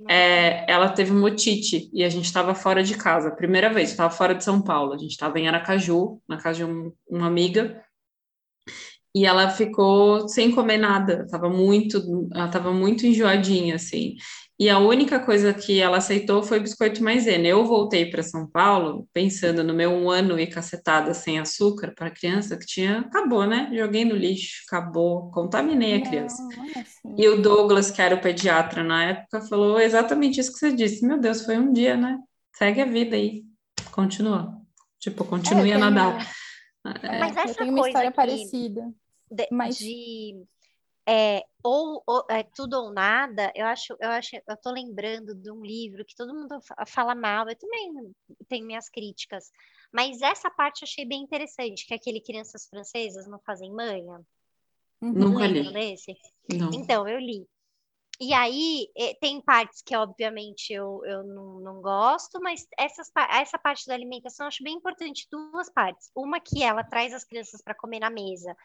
[0.09, 4.11] É, ela teve uma otite e a gente estava fora de casa, primeira vez, estava
[4.11, 4.95] fora de São Paulo.
[4.95, 7.85] A gente estava em Aracaju, na casa de um- uma amiga,
[9.19, 11.27] e ela ficou sem comer nada.
[11.31, 14.15] Tava muito, ela estava muito enjoadinha, assim.
[14.59, 17.47] E a única coisa que ela aceitou foi biscoito maisena.
[17.47, 22.11] Eu voltei para São Paulo pensando no meu um ano e cacetada sem açúcar para
[22.11, 23.71] criança que tinha, acabou, né?
[23.75, 26.43] Joguei no lixo, acabou, contaminei a criança.
[26.43, 27.15] Não, é assim.
[27.19, 31.07] E o Douglas, que era o pediatra na época, falou exatamente isso que você disse.
[31.07, 32.19] Meu Deus, foi um dia, né?
[32.55, 33.43] Segue a vida aí.
[33.93, 34.55] Continua.
[34.99, 36.31] Tipo, continue É, a eu tenho- nadar.
[37.03, 38.91] é, Mas eu essa tenho uma coisa história que- parecida.
[39.31, 40.45] De, Mas- de,
[41.09, 45.51] é, ou, ou- é, tudo ou nada, eu acho, eu acho, eu tô lembrando de
[45.51, 48.13] um livro que todo mundo fa- fala mal, eu também
[48.49, 49.51] tenho minhas críticas,
[49.93, 54.21] mas essa parte eu achei bem interessante, que é aquele Crianças Francesas Não Fazem Manha.
[55.01, 55.13] Uhum.
[55.13, 55.73] Nunca li.
[55.73, 56.17] desse?
[56.49, 56.71] Não.
[56.73, 57.47] Então, eu li.
[58.19, 58.89] E aí,
[59.21, 64.47] tem partes que, obviamente, eu, eu não, não gosto, mas essas, essa parte da alimentação
[64.47, 66.11] eu acho bem importante duas partes.
[66.17, 68.57] Uma que ela traz as crianças para comer na mesa,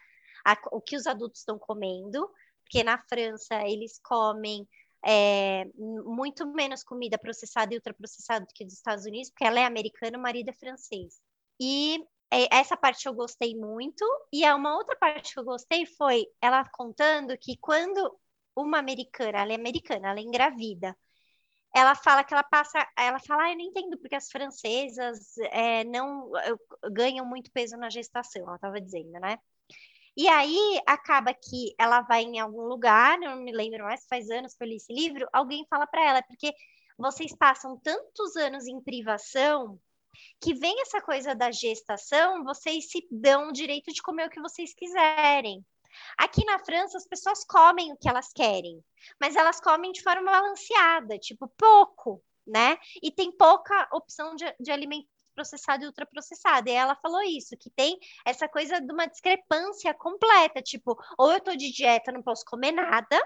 [0.45, 2.29] a- o que os adultos estão comendo,
[2.63, 4.67] porque na França eles comem
[5.05, 5.65] é,
[6.05, 10.17] muito menos comida processada e ultraprocessada do que dos Estados Unidos, porque ela é americana,
[10.17, 11.19] o marido é francês.
[11.59, 11.97] E
[12.31, 14.03] é, essa parte eu gostei muito.
[14.31, 18.17] E uma outra parte que eu gostei foi ela contando que quando
[18.55, 20.95] uma americana, ela é americana, ela é engravida,
[21.75, 25.83] ela fala que ela passa, ela fala, ah, eu não entendo porque as francesas é,
[25.85, 26.53] não eh,
[26.91, 29.37] ganham muito peso na gestação, ela estava dizendo, né?
[30.15, 34.53] E aí acaba que ela vai em algum lugar, não me lembro mais, faz anos
[34.53, 36.53] que eu li esse livro, alguém fala para ela, porque
[36.97, 39.79] vocês passam tantos anos em privação
[40.39, 44.41] que vem essa coisa da gestação, vocês se dão o direito de comer o que
[44.41, 45.65] vocês quiserem.
[46.17, 48.83] Aqui na França, as pessoas comem o que elas querem,
[49.19, 52.77] mas elas comem de forma balanceada, tipo, pouco, né?
[53.01, 55.07] E tem pouca opção de, de alimento
[55.41, 56.69] processado e ultraprocessado.
[56.69, 61.41] E ela falou isso, que tem essa coisa de uma discrepância completa, tipo, ou eu
[61.41, 63.19] tô de dieta, não posso comer nada,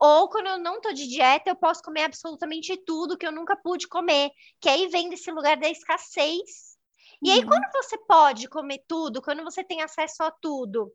[0.00, 3.56] ou quando eu não tô de dieta, eu posso comer absolutamente tudo que eu nunca
[3.56, 4.30] pude comer,
[4.60, 6.74] que aí vem desse lugar da escassez.
[7.22, 7.46] E aí, Uhum.
[7.46, 10.92] quando você pode comer tudo, quando você tem acesso a tudo,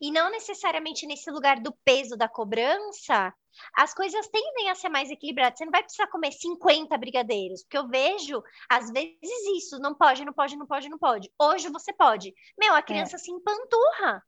[0.00, 3.32] e não necessariamente nesse lugar do peso da cobrança,
[3.76, 5.58] as coisas tendem a ser mais equilibradas.
[5.58, 9.18] Você não vai precisar comer 50 brigadeiros, porque eu vejo, às vezes,
[9.56, 11.30] isso, não pode, não pode, não pode, não pode.
[11.38, 12.32] Hoje você pode.
[12.58, 14.22] Meu, a criança se empanturra.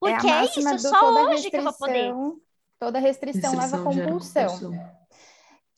[0.00, 1.92] Porque é é, isso, é só hoje que eu vou poder.
[1.92, 2.40] restrição.
[2.80, 4.70] Toda restrição leva Restrição compulsão, compulsão.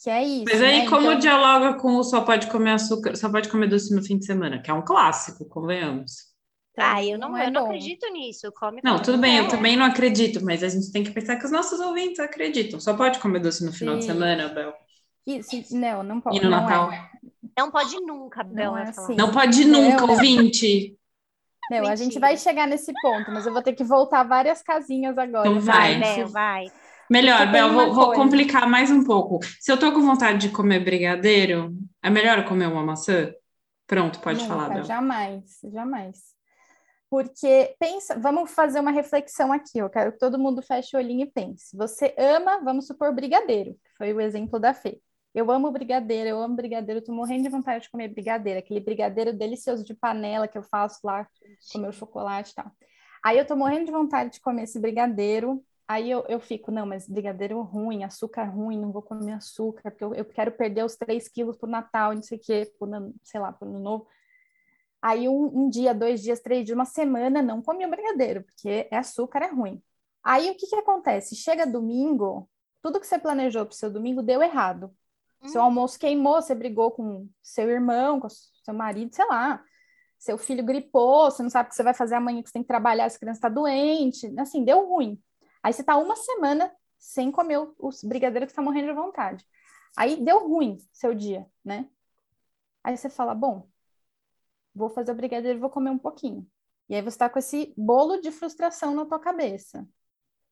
[0.03, 0.45] que é isso.
[0.51, 0.89] Mas aí, né?
[0.89, 4.17] como Então, dialoga com o só pode comer açúcar, só pode comer doce no fim
[4.17, 6.34] de semana, que é um clássico, convenhamos.
[6.77, 8.51] Ah, eu não, é eu não acredito nisso.
[8.53, 11.45] Come Não, tudo bem, eu também não acredito, mas a gente tem que pensar que
[11.45, 12.81] os nossos ouvintes acreditam.
[12.81, 14.11] Só pode comer doce no final de Sim.
[14.13, 14.75] semana, Bel.
[15.27, 16.37] Isso, não, não pode.
[16.37, 16.93] E no não Natal?
[16.93, 17.11] É.
[17.57, 19.07] Não pode nunca, Bel, Não é vai falar.
[19.07, 19.17] assim.
[19.17, 19.83] Não pode Não.
[19.83, 20.97] nunca, ouvinte.
[21.71, 25.17] Não, a gente vai chegar nesse ponto, mas eu vou ter que voltar várias casinhas
[25.17, 25.49] agora.
[25.49, 25.99] Então vai.
[25.99, 26.67] Bel, vai.
[27.11, 29.39] Melhor, Bel, vou, vou complicar mais um pouco.
[29.61, 33.33] Se eu tô com vontade de comer brigadeiro, é melhor eu comer uma maçã?
[33.87, 34.85] Pronto, pode Nunca, falar, Bel.
[34.85, 36.35] Jamais, jamais.
[37.15, 39.79] Porque pensa, vamos fazer uma reflexão aqui.
[39.79, 41.77] Eu quero que todo mundo feche o olhinho e pense.
[41.77, 45.01] Você ama, vamos supor, brigadeiro, que foi o exemplo da Fê.
[45.33, 49.33] Eu amo brigadeiro, eu amo brigadeiro, tô morrendo de vontade de comer brigadeiro, aquele brigadeiro
[49.33, 51.25] delicioso de panela que eu faço lá
[51.73, 52.73] com meu chocolate e tal.
[53.25, 55.65] Aí eu tô morrendo de vontade de comer esse brigadeiro.
[55.87, 60.03] Aí eu, eu fico, não, mas brigadeiro ruim, açúcar ruim, não vou comer açúcar, porque
[60.03, 62.89] eu, eu quero perder os 3 quilos pro Natal, não sei o quê, pro,
[63.23, 64.09] sei lá, pro ano novo.
[65.07, 68.89] Aí um, um dia, dois dias, três dias, uma semana, não comi o brigadeiro, porque
[68.91, 69.83] é açúcar, é ruim.
[70.23, 71.37] Aí o que que acontece?
[71.37, 72.49] Chega domingo,
[72.81, 74.91] tudo que você planejou pro seu domingo deu errado.
[75.45, 79.63] Seu almoço queimou, você brigou com seu irmão, com seu marido, sei lá.
[80.19, 82.63] Seu filho gripou, você não sabe o que você vai fazer amanhã, que você tem
[82.63, 84.33] que trabalhar, essa criança está doente.
[84.41, 85.23] Assim, deu ruim.
[85.63, 88.95] Aí você tá uma semana sem comer o- os brigadeiros que você tá morrendo de
[88.95, 89.45] vontade.
[89.95, 91.91] Aí deu ruim seu dia, né?
[92.83, 93.69] Aí você fala, bom,
[94.75, 96.47] vou fazer o brigadeiro e vou comer um pouquinho.
[96.89, 99.87] E aí você tá com esse bolo de frustração na tua cabeça.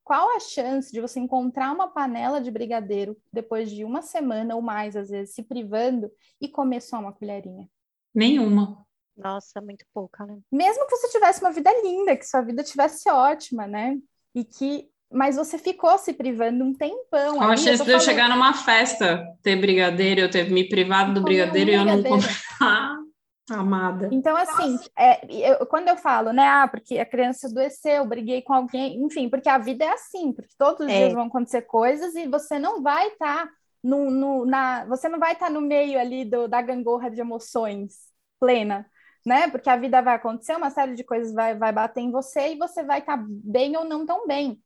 [0.04, 4.62] Qual a chance de você encontrar uma panela de brigadeiro depois de uma semana ou
[4.62, 7.68] mais, às vezes, se privando e comer só uma colherinha?
[8.14, 8.84] Nenhuma.
[9.16, 10.38] Nossa, muito pouca, né?
[10.50, 13.96] Mesmo que você tivesse uma vida linda, que sua vida tivesse ótima, né?
[14.34, 17.36] E que, mas você ficou se privando um tempão.
[17.36, 21.12] Qual a chance de eu falando- chegar numa festa, ter brigadeiro, eu ter me privado
[21.12, 22.26] do Comer um brigadeiro e eu não brigadeiro.
[23.50, 24.08] amada.
[24.10, 28.52] Então, assim, é, eu- quando eu falo, né, ah, porque a criança adoeceu, briguei com
[28.52, 30.96] alguém, enfim, porque a vida é assim, porque todos os É.
[30.98, 33.48] dias vão acontecer coisas e você não vai estar
[33.82, 37.94] no, no- na, você não vai estar no meio ali do, da gangorra de emoções
[38.38, 38.86] plena,
[39.24, 39.48] né?
[39.48, 42.58] Porque a vida vai acontecer, uma série de coisas vai, vai bater em você e
[42.58, 44.60] você vai estar bem ou não tão bem.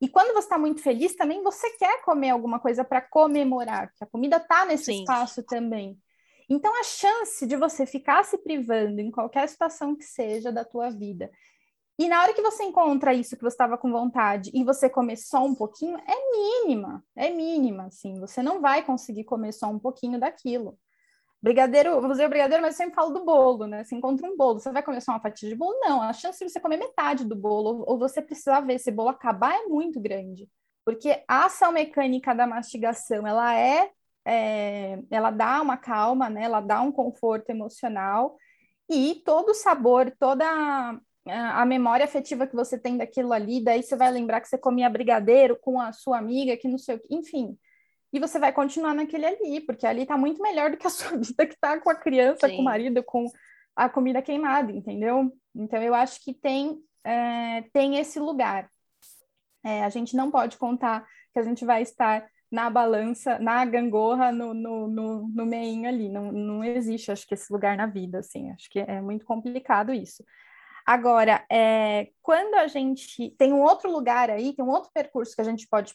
[0.00, 4.04] E quando você está muito feliz, também você quer comer alguma coisa para comemorar, porque
[4.04, 5.00] a comida está nesse Sim.
[5.00, 5.98] espaço também.
[6.48, 10.90] Então, a chance de você ficar se privando em qualquer situação que seja da tua
[10.90, 11.30] vida,
[11.98, 15.16] e na hora que você encontra isso que você estava com vontade e você comer
[15.16, 18.20] só um pouquinho, é mínima, é mínima, assim.
[18.20, 20.78] Você não vai conseguir comer só um pouquinho daquilo.
[21.42, 23.82] Brigadeiro, vou dizer brigadeiro, mas eu sempre falo do bolo, né?
[23.82, 25.76] Você encontra um bolo, você vai comer só uma fatia de bolo?
[25.80, 29.08] Não, a chance de você comer metade do bolo, ou você precisar ver esse bolo
[29.08, 30.48] acabar é muito grande.
[30.84, 33.90] Porque a ação mecânica da mastigação, ela é,
[34.28, 36.42] é, ela dá uma calma, né?
[36.44, 38.36] Ela dá um conforto emocional
[38.88, 40.44] e todo o sabor, toda
[41.26, 44.88] a memória afetiva que você tem daquilo ali, daí você vai lembrar que você comia
[44.88, 47.56] brigadeiro com a sua amiga, que não sei o que, enfim.
[48.12, 51.16] E você vai continuar naquele ali, porque ali tá muito melhor do que a sua
[51.16, 52.56] vida que tá com a criança, Sim.
[52.56, 53.26] com o marido, com
[53.76, 55.32] a comida queimada, entendeu?
[55.54, 58.70] Então eu acho que tem, é, tem esse lugar.
[59.64, 64.32] É, a gente não pode contar que a gente vai estar na balança, na gangorra,
[64.32, 66.08] no, no, no, no meinho ali.
[66.08, 68.50] Não, não existe, acho que, esse lugar na vida, assim.
[68.50, 70.24] Acho que é muito complicado isso.
[70.86, 75.42] Agora, é, quando a gente tem um outro lugar aí, tem um outro percurso que
[75.42, 75.94] a gente pode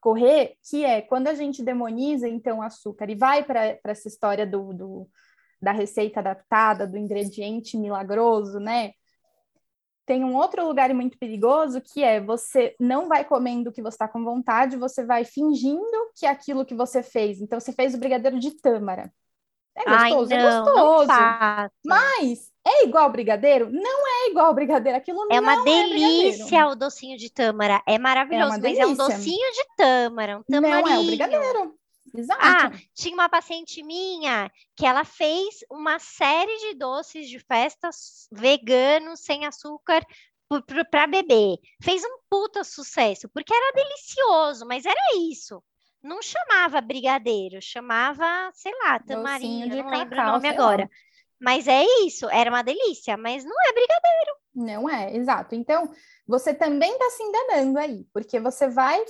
[0.00, 4.46] correr, que é quando a gente demoniza, então, o açúcar e vai para essa história
[4.46, 5.10] do, do,
[5.60, 8.92] da receita adaptada, do ingrediente milagroso, né?
[10.10, 13.94] Tem um outro lugar muito perigoso que é você não vai comendo o que você
[13.94, 17.40] está com vontade, você vai fingindo que é aquilo que você fez.
[17.40, 19.12] Então, você fez o brigadeiro de tâmara.
[19.72, 21.06] É Ai, gostoso, é não, não gostoso.
[21.06, 21.70] faça.
[21.86, 23.70] Mas é igual brigadeiro?
[23.70, 24.98] Não é igual brigadeiro.
[24.98, 27.80] Aquilo É uma não é delícia o docinho de tâmara.
[27.86, 31.79] É maravilhoso, uma mas é um docinho de tâmara, um Não é o brigadeiro.
[32.14, 32.40] Exato.
[32.42, 39.20] Ah, tinha uma paciente minha que ela fez uma série de doces de festas veganos,
[39.20, 40.04] sem açúcar,
[40.90, 41.58] para beber.
[41.82, 45.62] Fez um puta sucesso, porque era delicioso, mas era isso.
[46.02, 50.64] Não chamava brigadeiro, chamava, sei lá, tamarinho, de não lembro o nome sei lá.
[50.64, 50.90] agora.
[51.38, 54.36] Mas é isso, era uma delícia, mas não é brigadeiro.
[54.54, 55.54] Não é, exato.
[55.54, 55.90] Então,
[56.26, 59.02] você também está se enganando aí, porque você vai.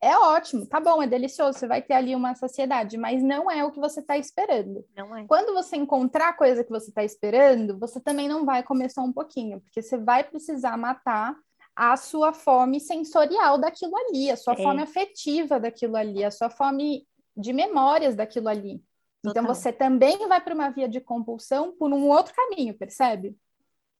[0.00, 3.64] É ótimo, tá bom, é delicioso, você vai ter ali uma saciedade, mas não é
[3.64, 4.84] o que você está esperando.
[4.96, 5.24] Não é.
[5.26, 9.00] Quando você encontrar a coisa que você está esperando, você também não vai comer só
[9.02, 11.36] um pouquinho, porque você vai precisar matar
[11.74, 14.62] a sua fome sensorial daquilo ali, a sua É.
[14.62, 18.82] fome afetiva daquilo ali, a sua fome de memórias daquilo ali.
[19.20, 19.54] Então Total.
[19.54, 23.36] você também vai para uma via de compulsão por um outro caminho, percebe?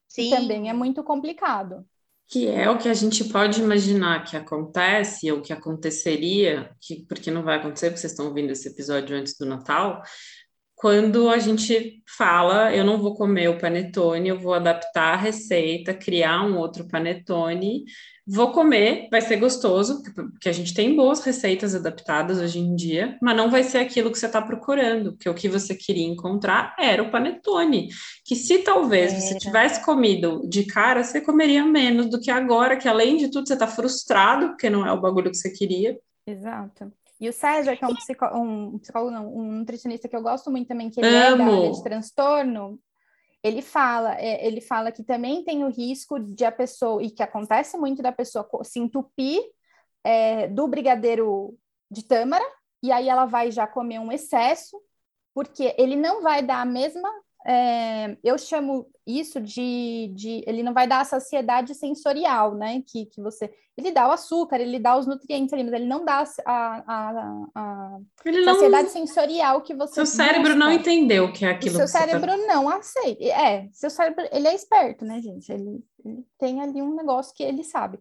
[0.08, 0.28] Sim.
[0.28, 1.84] E também é muito complicado.
[2.28, 7.30] Que é o que a gente pode imaginar que acontece, ou que aconteceria, que, porque
[7.30, 10.02] não vai acontecer, porque vocês estão ouvindo esse episódio antes do Natal,
[10.76, 15.94] quando a gente fala, eu não vou comer o panetone, eu vou adaptar a receita,
[15.94, 17.84] criar um outro panetone,
[18.26, 23.16] vou comer, vai ser gostoso, porque a gente tem boas receitas adaptadas hoje em dia,
[23.22, 26.76] mas não vai ser aquilo que você está procurando, porque o que você queria encontrar
[26.78, 27.88] era o panetone,
[28.22, 32.86] que se talvez você tivesse comido de cara, você comeria menos do que agora, que
[32.86, 35.98] além de tudo você está frustrado, porque não é o bagulho que você queria.
[36.26, 36.92] Exato.
[37.20, 40.50] E o César, que é um, psicó um psicólogo, não, um nutricionista que eu gosto
[40.50, 41.52] muito também, que ele é da Amo.
[41.52, 42.78] área de transtorno,
[43.42, 47.22] ele fala, é, ele fala que também tem o risco de a pessoa, e que
[47.22, 49.40] acontece muito da pessoa se entupir
[50.04, 51.56] é, do brigadeiro
[51.90, 52.44] de tâmara,
[52.82, 54.80] e aí ela vai já comer um excesso,
[55.34, 57.08] porque ele não vai dar a mesma.
[57.46, 60.42] É, eu chamo isso de, de.
[60.46, 62.82] Ele não vai dar a saciedade sensorial, né?
[62.86, 63.48] Que, que você.
[63.76, 67.44] Ele dá o açúcar, ele dá os nutrientes ali, mas ele não dá a, a,
[67.54, 69.94] a Ele não, saciedade sensorial que você.
[69.94, 70.80] seu cérebro não busca.
[70.80, 73.22] entendeu o que é aquilo seu que você tá- cérebro não aceita.
[73.24, 75.52] É, seu cérebro, ele é esperto, né, gente?
[75.52, 78.00] Ele, ele tem ali um negócio que ele sabe.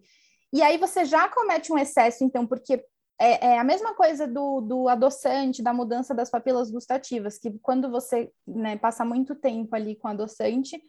[0.52, 2.82] E aí você já comete um excesso, então, porque
[3.18, 7.90] é, é a mesma coisa do, do adoçante, da mudança das papilas gustativas, que quando
[7.90, 10.80] você né, passa muito tempo ali com adoçante,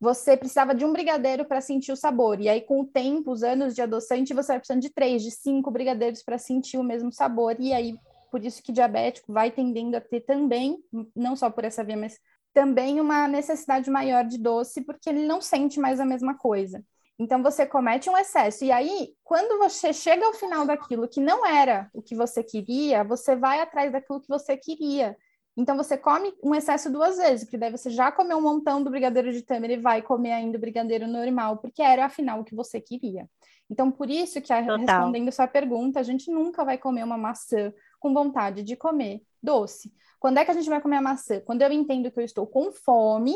[0.00, 2.40] você precisava de um brigadeiro para sentir o sabor.
[2.40, 5.30] E aí, com o tempo, os anos de adoçante, você vai precisando de três, de
[5.30, 7.56] cinco brigadeiros para sentir o mesmo sabor.
[7.58, 7.96] E aí,
[8.30, 10.78] por isso que diabético vai tendendo a ter também,
[11.14, 12.18] não só por essa via, mas
[12.54, 16.82] também uma necessidade maior de doce, porque ele não sente mais a mesma coisa.
[17.18, 18.64] Então você comete um excesso.
[18.64, 23.02] E aí, quando você chega ao final daquilo que não era o que você queria,
[23.04, 25.16] você vai atrás daquilo que você queria.
[25.56, 28.90] Então você come um excesso duas vezes, porque daí você já comeu um montão do
[28.90, 32.54] brigadeiro de tâmara e vai comer ainda o brigadeiro normal, porque era afinal o que
[32.54, 33.28] você queria.
[33.68, 37.72] Então por isso que a- respondendo sua pergunta, a gente nunca vai comer uma maçã
[37.98, 39.92] com vontade de comer doce.
[40.20, 41.40] Quando é que a gente vai comer a maçã?
[41.40, 43.32] Quando eu entendo que eu estou com fome,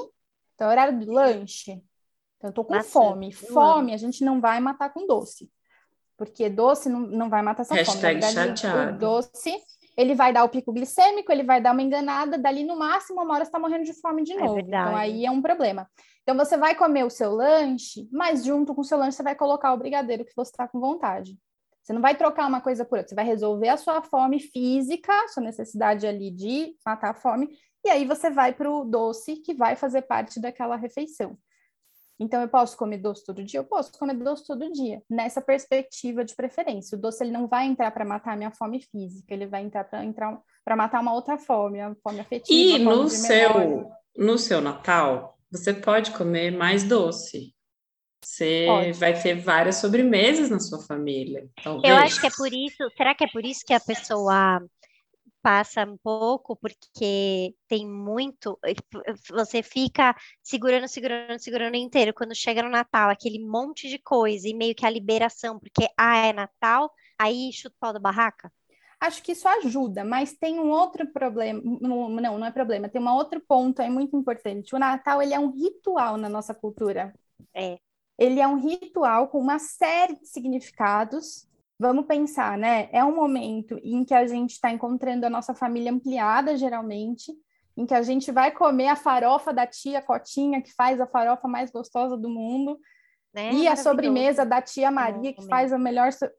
[0.55, 1.83] então é horário do lanche.
[2.43, 3.33] Então, eu estou com Maçã, fome.
[3.33, 5.49] Fome a gente não vai matar com doce.
[6.17, 7.87] Porque doce não, não vai matar essa fome.
[7.87, 8.97] Hashtag verdade, chateado.
[8.97, 9.55] o doce,
[9.97, 13.35] ele vai dar o pico glicêmico, ele vai dar uma enganada, dali no máximo uma
[13.35, 14.55] hora você está morrendo de fome de É novo.
[14.55, 14.89] verdade.
[14.89, 15.89] então aí é um problema.
[16.23, 19.35] Então você vai comer o seu lanche, mas junto com o seu lanche você vai
[19.35, 21.39] colocar o brigadeiro que você está com vontade.
[21.83, 25.13] Você não vai trocar uma coisa por outra, você vai resolver a sua fome física,
[25.29, 27.49] sua necessidade ali de matar a fome,
[27.85, 31.37] e aí você vai para o doce que vai fazer parte daquela refeição.
[32.23, 33.61] Então, eu posso comer doce todo dia?
[33.61, 36.97] Eu posso comer doce todo dia, nessa perspectiva de preferência.
[36.97, 39.85] O doce ele não vai entrar para matar a minha fome física, ele vai entrar
[39.85, 42.57] para entrar para matar uma outra fome, a fome afetiva.
[42.57, 43.09] E fome no memória.
[43.09, 47.53] seu, no seu Natal, você pode comer mais doce.
[48.25, 48.93] Você Pode.
[48.93, 51.49] vai ter várias sobremesas na sua família.
[51.63, 51.93] Talvez.
[51.93, 52.89] Eu acho que é por isso.
[52.97, 54.63] Será que é por isso que a pessoa
[55.43, 56.57] passa um pouco?
[56.57, 58.59] Porque tem muito.
[59.31, 62.15] Você fica segurando, segurando, segurando inteiro.
[62.15, 66.27] Quando chega no Natal, aquele monte de coisa e meio que a liberação, porque ah,
[66.27, 68.51] é Natal, aí chuta o pau da barraca.
[69.01, 71.61] Acho que isso ajuda, mas tem um outro problema.
[71.81, 72.89] Não, não, não é problema.
[72.89, 74.77] Tem um outro ponto aí muito importante.
[74.77, 77.13] O Natal, ele é um ritual na nossa cultura.
[77.53, 77.81] É.
[78.17, 81.49] Ele é um ritual com uma série de significados.
[81.83, 82.89] Vamos pensar, né?
[82.93, 87.33] É um momento em que a gente está encontrando a nossa família ampliada, geralmente,
[87.77, 91.49] em que a gente vai comer a farofa da tia Cotinha, que faz a farofa
[91.49, 92.79] mais gostosa do mundo,
[93.35, 93.53] Né?
[93.55, 96.13] e a sobremesa da tia Maria, que faz a melhor.
[96.13, 96.31] so-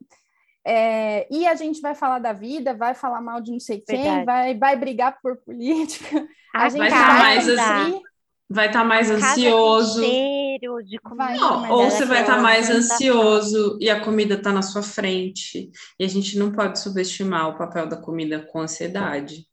[0.66, 4.00] É, e a gente vai falar da vida, vai falar mal de não sei quem,
[4.02, 4.24] Verdade.
[4.24, 6.26] vai, vai brigar por política.
[6.54, 7.46] A A gente vai vai, estar mais
[7.90, 8.02] cumprir,
[8.48, 10.00] Vai estar mais casa com ansioso.
[10.00, 11.36] cheiro de comida.
[11.36, 15.70] Não, ou você vai estar aquela mais ansioso e a comida está na sua frente.
[15.98, 19.46] E a gente não pode subestimar o papel da comida com ansiedade.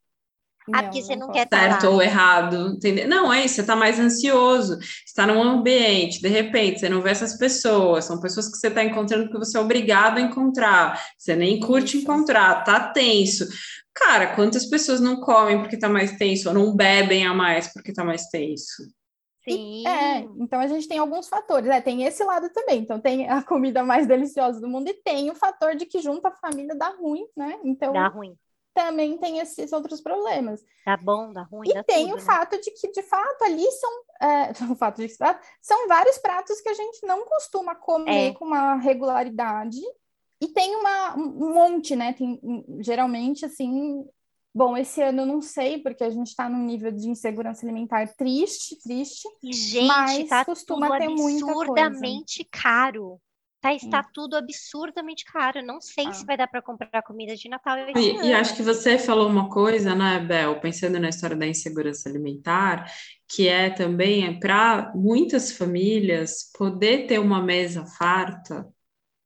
[0.74, 1.40] Ah, porque você não posso.
[1.40, 1.90] quer tá certo lá.
[1.90, 3.08] ou errado, entendeu?
[3.08, 7.12] Não, é isso, você está mais ansioso, está num ambiente, de repente, você não vê
[7.12, 11.36] essas pessoas, são pessoas que você está encontrando porque você é obrigado a encontrar, você
[11.36, 13.48] nem curte encontrar, tá tenso.
[13.94, 17.94] Cara, quantas pessoas não comem porque tá mais tenso, ou não bebem a mais porque
[17.94, 18.84] tá mais tenso?
[19.44, 19.88] Sim.
[19.88, 21.82] É, então a gente tem alguns fatores, né?
[21.82, 22.80] Tem esse lado também.
[22.80, 26.30] Então tem a comida mais deliciosa do mundo e tem o fator de que junta
[26.30, 27.60] a família dá ruim, né?
[27.64, 28.36] Então Dá ruim.
[28.74, 30.64] Também tem esses outros problemas.
[30.86, 32.22] Dá bom, dá ruim, E dá tem tudo, o né?
[32.24, 33.92] fato de que, de fato, ali são,
[34.22, 35.16] é, o fato de que
[35.62, 38.34] são vários pratos que a gente não costuma comer É.
[38.34, 39.80] com uma regularidade.
[40.42, 42.14] E tem uma, um monte, né?
[42.14, 42.40] Tem,
[42.80, 44.04] geralmente, assim.
[44.54, 48.06] Bom, esse ano eu não sei, porque a gente está num nível de insegurança alimentar
[48.16, 49.26] triste, triste.
[49.42, 51.62] E, gente, Mas tá costuma ter muita coisa.
[51.62, 53.22] absurdamente caro.
[53.62, 55.64] Tá, está tudo absurdamente caro.
[55.64, 56.14] Não sei Ah.
[56.14, 59.50] se vai dar para comprar comida de Natal E, e acho que você falou uma
[59.50, 62.92] coisa, né, Bel, pensando na história da insegurança alimentar,
[63.30, 68.68] que é também para muitas famílias poder ter uma mesa farta,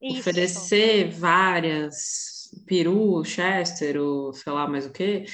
[0.01, 0.19] Isso.
[0.19, 5.25] oferecer várias peru, chester, ou sei lá mais o que,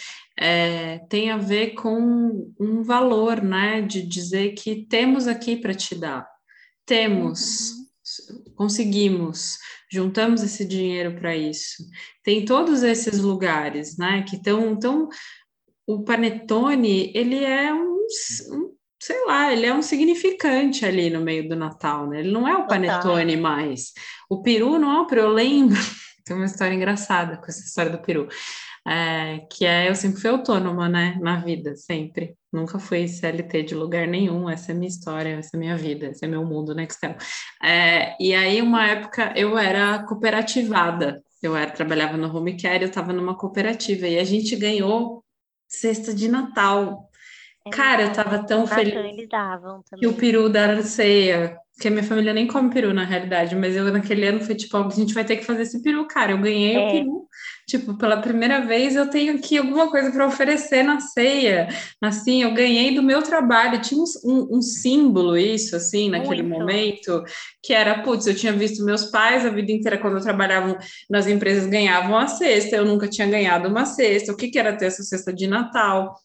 [1.10, 6.28] tem a ver com um valor, né, de dizer que temos aqui para te dar,
[6.86, 7.81] temos,
[8.56, 9.58] conseguimos,
[9.92, 11.84] juntamos esse dinheiro para isso.
[12.24, 15.10] Tem todos esses lugares, né, que estão, tão,
[15.88, 17.98] o panetone, ele é um,
[18.52, 22.20] um sei lá, ele é um significante ali no meio do Natal, né?
[22.20, 23.94] Ele não é o panetone mais.
[24.30, 25.76] O peru não é o peru, eu lembro,
[26.24, 28.28] tem uma história engraçada com essa história do peru,
[28.88, 32.36] é, que é, eu sempre fui autônoma, né, na vida, sempre.
[32.52, 36.26] Nunca fui CLT de lugar nenhum, essa é minha história, essa é minha vida, esse
[36.26, 37.16] é meu mundo no Excel.
[37.64, 42.90] É, e aí, uma época, eu era cooperativada, eu era, trabalhava no home care, eu
[42.90, 45.24] estava numa cooperativa, e a gente ganhou
[45.68, 47.10] cesta de Natal,
[47.70, 50.20] Cara, eu tava tão feliz eles davam que o também.
[50.20, 54.28] peru da ceia, que a minha família nem come peru na realidade, mas eu naquele
[54.28, 56.32] ano foi tipo, a gente vai ter que fazer esse peru, cara.
[56.32, 56.92] Eu ganhei o É.
[56.92, 57.28] peru,
[57.68, 61.70] tipo, pela primeira vez eu tenho aqui alguma coisa para oferecer na ceia.
[62.00, 66.60] Assim, eu ganhei do meu trabalho, tinha um, um- um símbolo isso, assim, naquele Muito.
[66.60, 67.24] momento,
[67.64, 70.78] que era, putz, eu tinha visto meus pais a vida inteira, quando eu trabalhava
[71.10, 74.32] nas empresas, ganhavam a cesta, eu nunca tinha ganhado uma cesta.
[74.32, 76.16] O que que era ter essa cesta de Natal?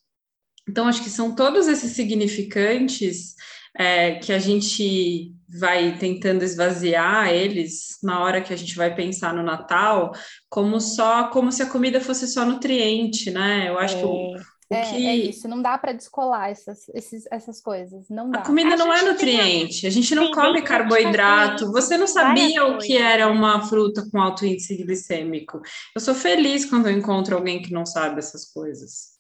[0.69, 3.35] Então, acho que são todos esses significantes
[3.79, 9.33] é, que a gente vai tentando esvaziar eles na hora que a gente vai pensar
[9.35, 10.13] no Natal,
[10.49, 13.69] como só como se a comida fosse só nutriente, né?
[13.69, 14.37] Eu acho que o,
[14.71, 18.41] o É, que é isso, não dá para descolar essas, esses, essas coisas, não dá.
[18.41, 21.71] a comida A não é gente tem a- nutriente, a gente não tem come carboidrato.
[21.73, 25.61] Você não sabia o que era uma fruta com alto índice glicêmico.
[25.95, 29.16] Eu sou feliz quando eu encontro alguém que não sabe essas coisas.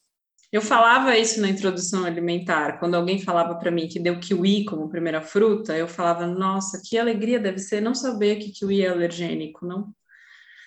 [0.57, 4.88] Eu falava isso na introdução alimentar, quando alguém falava para mim que deu kiwi como
[4.88, 9.66] primeira fruta, eu falava, nossa, que alegria deve ser não saber que kiwi é alergênico,
[9.66, 9.88] não?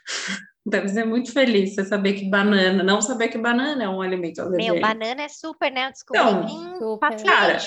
[0.64, 4.40] Deve ser muito feliz você saber que banana, não saber que banana é um alimento
[4.40, 4.74] alergênico.
[4.76, 5.88] Meu, banana é super, né?
[5.88, 7.58] Eu descobri Então, paciente, Cara,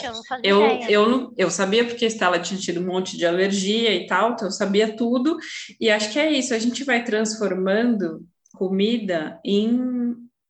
[0.45, 3.93] eu Eu, eu, não- eu sabia porque a Estela tinha tido um monte de alergia
[3.93, 5.37] e tal, então eu sabia tudo.
[5.81, 9.67] E acho que é isso, a gente vai transformando comida em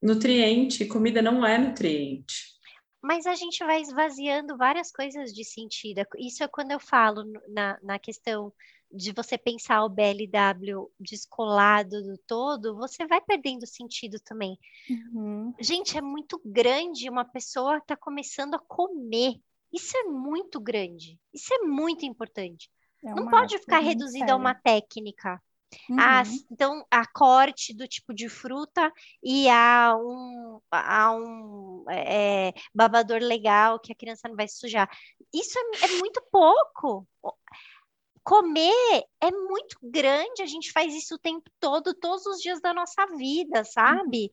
[0.02, 0.84] nutriente.
[0.86, 2.52] Comida não é nutriente.
[3.02, 6.02] Mas a gente vai esvaziando várias coisas de sentido.
[6.18, 8.52] Isso é quando eu falo na, na questão
[8.92, 14.58] de você pensar o BLW descolado do todo, você vai perdendo sentido também.
[14.88, 15.54] Uhum.
[15.58, 19.40] Gente, é muito grande uma pessoa tá começando a comer.
[19.72, 21.18] Isso é muito grande.
[21.32, 22.70] Isso é muito importante.
[23.04, 25.42] É Não pode ficar muito reduzida a uma técnica.
[25.88, 25.98] Uhum.
[26.20, 28.92] s- então a corte do tipo de fruta
[29.22, 34.88] e a um, a um é, babador legal que a criança não vai sujar.
[35.32, 37.06] Isso é, é muito pouco.
[38.24, 42.72] Comer é muito grande, a gente faz isso o tempo todo, todos os dias da
[42.72, 44.30] nossa vida, sabe?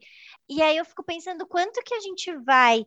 [0.48, 2.86] E aí eu fico pensando quanto que a gente vai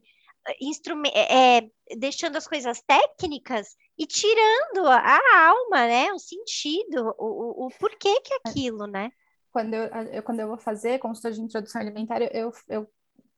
[1.15, 6.13] é, é, deixando as coisas técnicas e tirando a, alma, né?
[6.13, 9.11] O sentido, o, o, o porquê que é aquilo, né?
[9.53, 12.89] Quando eu, eu- quando eu vou fazer consulta de introdução alimentar, eu, eu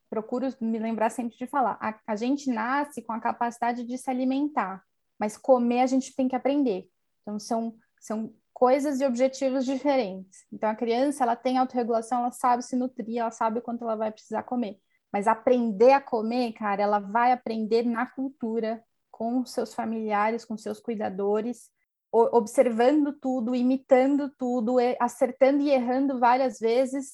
[0.08, 1.76] procuro me lembrar sempre de falar.
[1.80, 4.82] A, a gente nasce com a capacidade de se alimentar,
[5.18, 6.88] mas comer a gente tem que aprender.
[7.22, 10.44] Então, são, são coisas e objetivos diferentes.
[10.52, 14.12] Então, a criança, ela tem autorregulação, ela sabe se nutrir, ela sabe quanto ela vai
[14.12, 14.78] precisar comer.
[15.12, 18.82] Mas aprender a comer, cara, ela vai aprender na cultura,
[19.16, 21.70] com seus familiares, com seus cuidadores,
[22.10, 27.12] observando tudo, imitando tudo, acertando e errando várias vezes,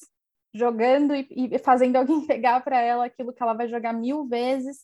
[0.55, 4.79] jogando e, e fazendo alguém pegar para ela aquilo que ela vai jogar mil vezes.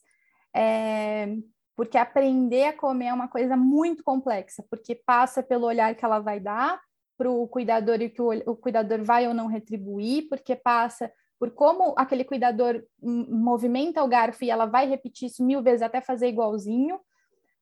[0.55, 1.35] É,
[1.75, 6.19] porque aprender a comer é uma coisa muito complexa, porque passa pelo olhar que ela
[6.19, 6.79] vai dar
[7.17, 11.51] para o cuidador e que o, o cuidador vai ou não retribuir, porque passa por
[11.51, 16.29] como aquele cuidador movimenta o garfo e ela vai repetir isso mil vezes até fazer
[16.29, 16.99] igualzinho,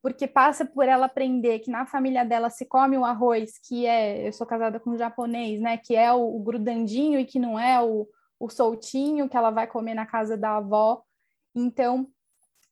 [0.01, 4.29] porque passa por ela aprender que na família dela se come o arroz, que é,
[4.29, 7.59] eu sou casada com um japonês, né, que é o, o grudandinho e que não
[7.59, 8.07] é o,
[8.39, 11.03] o soltinho que ela vai comer na casa da avó.
[11.55, 12.07] Então,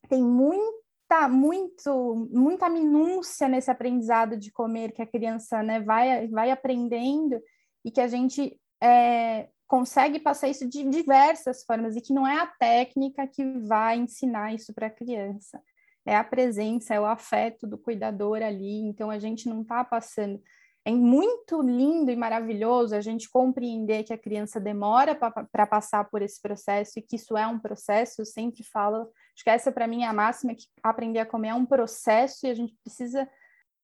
[0.07, 6.51] tem muita, muito, muita minúcia nesse aprendizado de comer que a criança, né, vai, vai
[6.51, 7.41] aprendendo
[7.83, 12.39] e que a gente é, consegue passar isso de diversas formas e que não é
[12.39, 15.59] a técnica que vai ensinar isso para a criança
[16.05, 18.81] é a presença, é o afeto do cuidador ali.
[18.81, 20.41] Então a gente não está passando.
[20.85, 26.21] É muito lindo e maravilhoso a gente compreender que a criança demora para passar por
[26.21, 28.21] esse processo e que isso é um processo.
[28.21, 31.49] Eu sempre falo, acho que essa para mim é a máxima que aprender a comer
[31.49, 33.29] é um processo e a gente precisa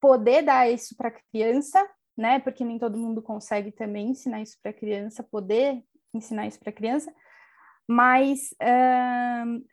[0.02, 1.86] poder dar isso para a criança,
[2.20, 2.38] né?
[2.38, 5.82] Porque nem todo mundo consegue também ensinar isso para a criança, poder
[6.14, 7.14] ensinar isso para a criança.
[7.88, 9.64] Mas hum,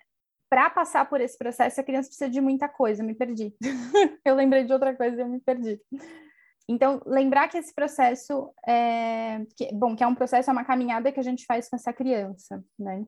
[0.48, 3.02] para passar por esse processo, a criança precisa de muita coisa.
[3.02, 3.52] Me perdi.
[4.24, 5.80] eu lembrei de outra coisa e eu me perdi.
[6.68, 11.10] Então, lembrar que esse processo é, que, bom, que é um processo, é uma caminhada
[11.10, 13.04] que a gente faz com essa criança, né?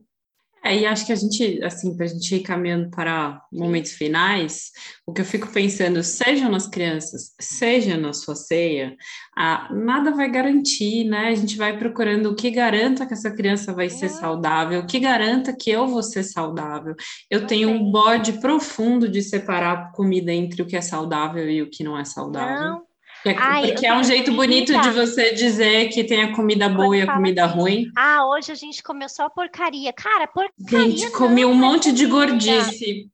[0.63, 4.71] É, e acho que a gente, assim, para a gente ir caminhando para momentos finais,
[5.05, 8.95] o que eu fico pensando, seja nas crianças, seja na sua ceia,
[9.37, 11.27] ah, nada vai garantir, né?
[11.27, 14.99] A gente vai procurando o que garanta que essa criança vai ser saudável, o que
[14.99, 16.95] garanta que eu vou ser saudável.
[17.29, 21.69] Eu tenho um bode profundo de separar comida entre o que é saudável e o
[21.69, 22.71] que não é saudável.
[22.71, 22.88] Não.
[23.25, 25.05] É, Ai, porque é um jeito bonito de comida.
[25.05, 27.91] você dizer que tem a comida boa e a comida assim, ruim.
[27.97, 29.91] Ah, hoje a gente comeu só porcaria.
[29.91, 33.09] Cara, porcaria Gente, comi não um é monte de gordice.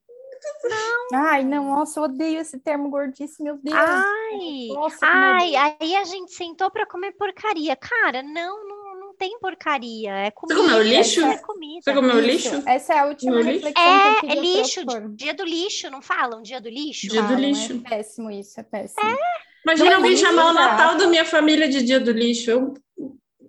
[1.13, 3.75] Ai, não, nossa, eu odeio esse termo gordice, meu Deus.
[3.77, 7.75] Ai, Nossa, ai, aí a gente sentou para comer porcaria.
[7.75, 10.11] Cara, não, não, não tem porcaria.
[10.11, 10.59] É comida.
[10.61, 11.21] comeu lixo?
[11.25, 11.81] É comida.
[11.81, 12.63] Você comeu lixo?
[12.67, 13.47] Essa é a última lixo?
[13.65, 14.85] reflexão que eu É, é lixo.
[14.85, 15.09] propor.
[15.15, 16.41] Dia do lixo, não falam?
[16.41, 17.07] Dia do lixo?
[17.07, 17.81] Dia do Falam, lixo.
[17.85, 19.17] É péssimo isso, é péssimo.
[19.65, 20.69] Imagina Não, alguém chamar o exato.
[20.71, 22.51] Natal da minha família de dia do lixo.
[22.51, 22.73] Eu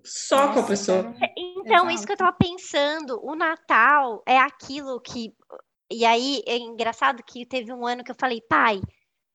[0.03, 1.03] só com a pessoa.
[1.03, 1.31] cara.
[1.37, 2.17] Então, isso que eu Exato.
[2.17, 5.33] tava pensando, o Natal é aquilo que.
[5.91, 8.81] E aí, é engraçado que teve um ano que eu falei, pai,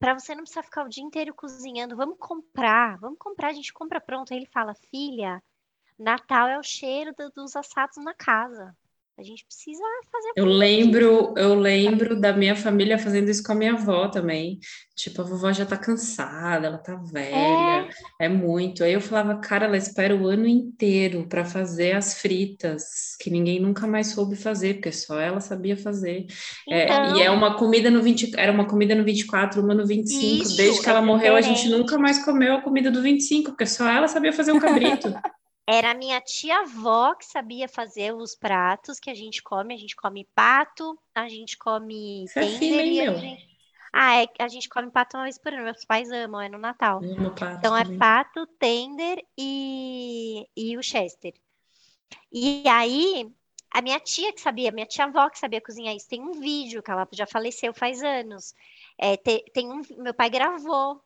[0.00, 3.72] para você não precisar ficar o dia inteiro cozinhando, vamos comprar, vamos comprar, a gente
[3.72, 4.32] compra pronto.
[4.32, 5.40] Aí ele fala, filha,
[5.98, 8.74] Natal é o cheiro do- dos assados na casa.
[9.18, 13.54] A gente precisa fazer Eu lembro, eu lembro da minha família fazendo isso com a
[13.54, 14.58] minha avó também.
[14.96, 17.88] Tipo, a vovó já tá cansada, ela tá velha,
[18.18, 18.82] é muito.
[18.82, 23.60] Aí eu falava, cara, ela espera o ano inteiro para fazer as fritas, que ninguém
[23.60, 26.26] nunca mais soube fazer, porque só ela sabia fazer.
[26.70, 29.86] É, Então, e é uma comida no 20, era uma comida no 24, uma no
[29.86, 30.42] 25.
[30.42, 33.50] Isso, Desde que é ela morreu, a gente nunca mais comeu a comida do 25,
[33.50, 35.12] porque só ela sabia fazer o cabrito.
[35.66, 39.74] Era a minha tia-avó que sabia fazer os pratos que a gente come.
[39.74, 43.48] A gente come pato, a gente come Você é tender e a gente...
[43.92, 45.64] Ah, é, a gente come pato uma vez por ano.
[45.64, 47.06] Meus pais amam, é no Natal.
[47.38, 47.98] Pato Então é também.
[47.98, 51.34] pato, tender e, e o chester.
[52.32, 53.30] E aí,
[53.70, 56.90] a minha tia que sabia, minha tia-avó que sabia cozinhar isso, tem um vídeo que
[56.90, 58.54] ela já faleceu faz anos.
[58.98, 61.02] É, te- tem um, meu pai gravou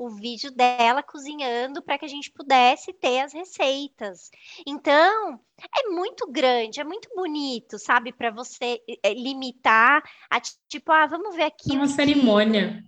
[0.00, 4.30] o vídeo dela cozinhando para que a gente pudesse ter as receitas.
[4.66, 5.38] Então,
[5.78, 8.10] é muito grande, é muito bonito, sabe?
[8.10, 12.82] Para você eh, limitar a tipo, ah, vamos ver aqui É uma cerimônia.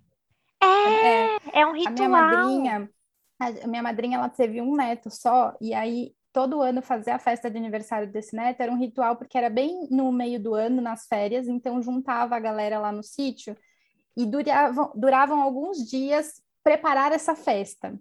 [0.62, 2.08] É, É um a minha ritual.
[2.08, 2.90] madrinha,
[3.38, 7.50] a minha madrinha ela teve um neto só, e aí todo ano fazer a festa
[7.50, 11.06] de aniversário desse neto era um ritual, porque era bem no meio do ano, nas
[11.06, 13.54] férias, então juntava a galera lá no sítio
[14.16, 17.98] e duravam, duravam alguns dias preparar essa festa.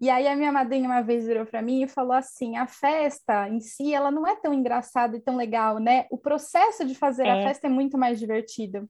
[0.00, 3.48] E aí a minha madrinha uma vez virou para mim e falou assim: a festa
[3.48, 6.06] em si ela não é tão engraçada e tão legal, né?
[6.10, 7.30] O processo de fazer é.
[7.30, 8.88] a festa é muito mais divertido.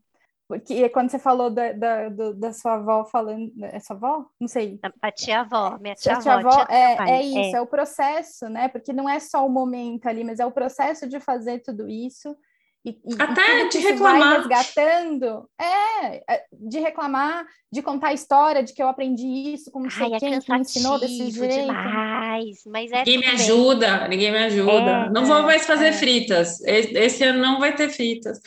[0.48, 3.50] Porque quando você falou da, da, da sua avó falando.
[3.62, 4.26] É sua avó?
[4.38, 4.78] Não sei.
[5.00, 6.20] A, tia-avó, minha tia-avó.
[6.20, 7.58] Tia avó, tia é, é isso, é.
[7.58, 8.68] é o processo, né?
[8.68, 12.36] Porque não é só o momento ali, mas é o processo de fazer tudo isso.
[12.84, 14.38] E, Até e de reclamar.
[14.38, 15.48] resgatando.
[15.60, 20.06] É, é, de reclamar, de contar a história de que eu aprendi isso, como sei
[20.06, 21.66] Ai, é quem que me ensinou desse jeito.
[21.66, 24.90] Demais, mas é ninguém me ajuda, ninguém me ajuda.
[25.06, 25.92] É, não vou mais fazer é.
[25.92, 26.60] fritas.
[26.62, 28.40] Esse ano não vai ter fritas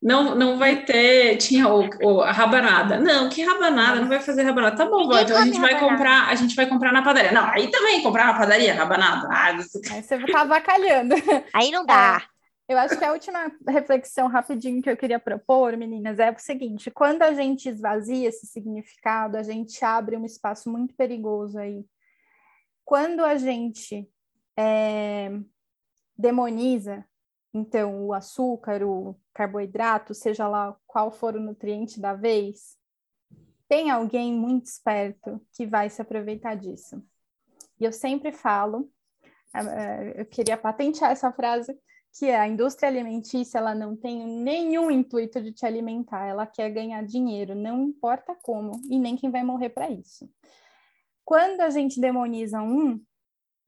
[0.00, 2.98] não, não vai ter, tinha o, o, a rabanada.
[3.00, 4.76] Não, que rabanada, não vai fazer rabanada.
[4.76, 5.96] Tá bom, então a gente vai rabanada.
[5.96, 7.32] comprar, a gente vai comprar na padaria.
[7.32, 9.28] Não, aí também comprar na padaria, rabanada.
[9.30, 11.16] Ah, aí você tá avacalhando.
[11.52, 12.22] Aí não dá.
[12.68, 16.38] É, eu acho que a última reflexão rapidinho que eu queria propor, meninas, é o
[16.38, 21.84] seguinte: quando a gente esvazia esse significado, a gente abre um espaço muito perigoso aí.
[22.84, 24.08] Quando a gente
[24.56, 25.30] é,
[26.16, 27.04] demoniza
[27.52, 32.76] então, o açúcar, o carboidrato, seja lá qual for o nutriente da vez,
[33.68, 37.02] tem alguém muito esperto que vai se aproveitar disso.
[37.80, 38.90] E eu sempre falo,
[39.54, 41.78] eh, eh, eu queria patentear essa frase,
[42.12, 46.70] que é a indústria alimentícia, ela não tem nenhum intuito de te alimentar, ela quer
[46.70, 50.28] ganhar dinheiro, não importa como, e nem quem vai morrer para isso.
[51.24, 53.00] Quando a gente demoniza um,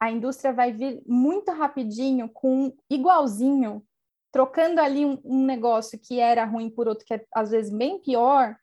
[0.01, 3.84] a indústria vai vir muito rapidinho com igualzinho,
[4.32, 8.01] trocando ali um, um, negócio que era ruim por outro que é às vezes bem
[8.01, 8.57] pior,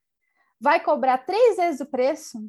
[0.60, 2.40] vai cobrar três vezes o preço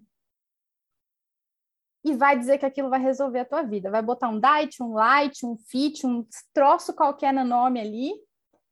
[2.04, 3.90] e vai dizer que aquilo vai resolver a tua vida.
[3.90, 8.12] Vai botar um diet, um light, um fit, um troço qualquer no nome ali,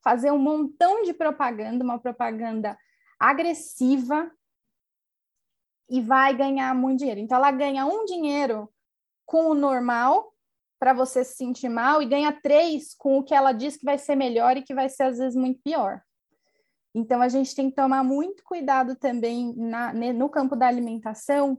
[0.03, 2.79] fazer um montão de propaganda, uma propaganda
[3.19, 4.31] agressiva
[5.89, 7.21] e vai ganhar muito dinheiro.
[7.21, 8.73] Então ela ganha um dinheiro
[9.25, 10.33] com o normal
[10.79, 13.99] para você se sentir mal e ganha três com o que ela diz que vai
[13.99, 16.01] ser melhor e que vai ser às vezes muito pior.
[16.95, 21.59] Então a gente tem que tomar muito cuidado também na, no campo da alimentação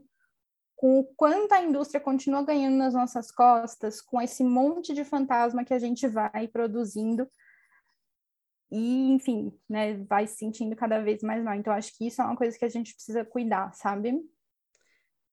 [0.78, 5.64] com o quanto a indústria continua ganhando nas nossas costas, com esse monte de fantasma
[5.64, 7.28] que a gente vai produzindo
[8.70, 11.56] e, enfim, né, vai se sentindo cada vez mais mal.
[11.56, 14.20] Então, acho que isso é uma coisa que a gente precisa cuidar, sabe?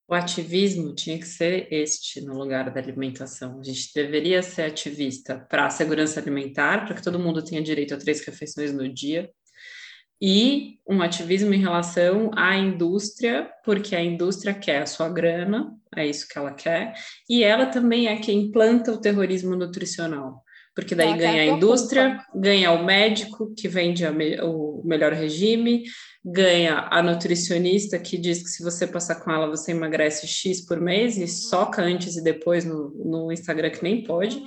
[0.07, 3.59] O ativismo tinha que ser este no lugar da alimentação.
[3.59, 7.93] A gente deveria ser ativista para a segurança alimentar, para que todo mundo tenha direito
[7.93, 9.31] a três refeições no dia,
[10.22, 16.05] e um ativismo em relação à indústria, porque a indústria quer a sua grana, é
[16.05, 16.93] isso que ela quer,
[17.30, 20.45] e ela também é quem implanta o terrorismo nutricional
[20.76, 25.86] porque daí ela ganha a indústria, ganha o médico que vende me o melhor regime,
[26.24, 30.82] ganha a nutricionista que diz que se você passar com ela você emagrece X por
[30.82, 34.36] mês e soca antes e depois no, no Instagram que nem pode.
[34.36, 34.45] Uhum.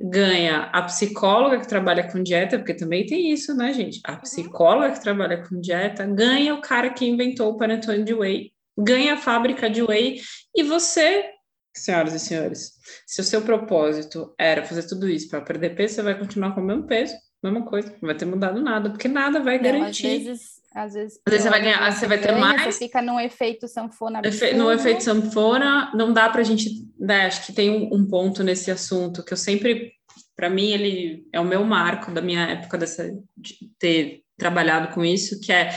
[0.00, 4.00] Ganha a psicóloga que trabalha com dieta, porque também tem isso, né, gente?
[4.04, 4.20] A uhum.
[4.20, 9.14] psicóloga que trabalha com dieta, ganha o cara que inventou o panetone de whey, ganha
[9.14, 10.20] a fábrica de whey,
[10.54, 11.30] e você
[11.74, 12.72] senhoras e senhores,
[13.06, 16.60] se o seu propósito era fazer tudo isso para perder peso, você vai continuar com
[16.60, 20.06] o mesmo peso, mesma coisa, não vai ter mudado nada, porque nada vai garantir.
[20.06, 22.74] Não, às vezes, às vezes, às vezes você vai ganhar, você vai ter ganha, mais.
[22.74, 24.20] Você fica num efeito sanfona.
[24.22, 26.86] Efe, no efeito sanfona, não dá para a gente.
[26.98, 29.92] Né, acho que tem um, um ponto nesse assunto que eu sempre,
[30.36, 35.02] para mim, ele é o meu marco da minha época dessa, de ter trabalhado com
[35.02, 35.70] isso, que é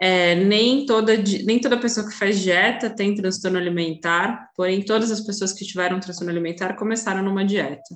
[0.00, 5.20] é, nem, toda, nem toda pessoa que faz dieta tem transtorno alimentar, porém, todas as
[5.20, 7.94] pessoas que tiveram transtorno alimentar começaram numa dieta.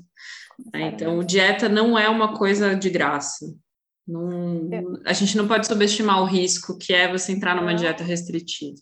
[0.74, 0.88] Né?
[0.88, 3.46] Então, dieta não é uma coisa de graça.
[4.06, 4.68] Não,
[5.04, 8.76] a gente não pode subestimar o risco que é você entrar numa dieta restritiva.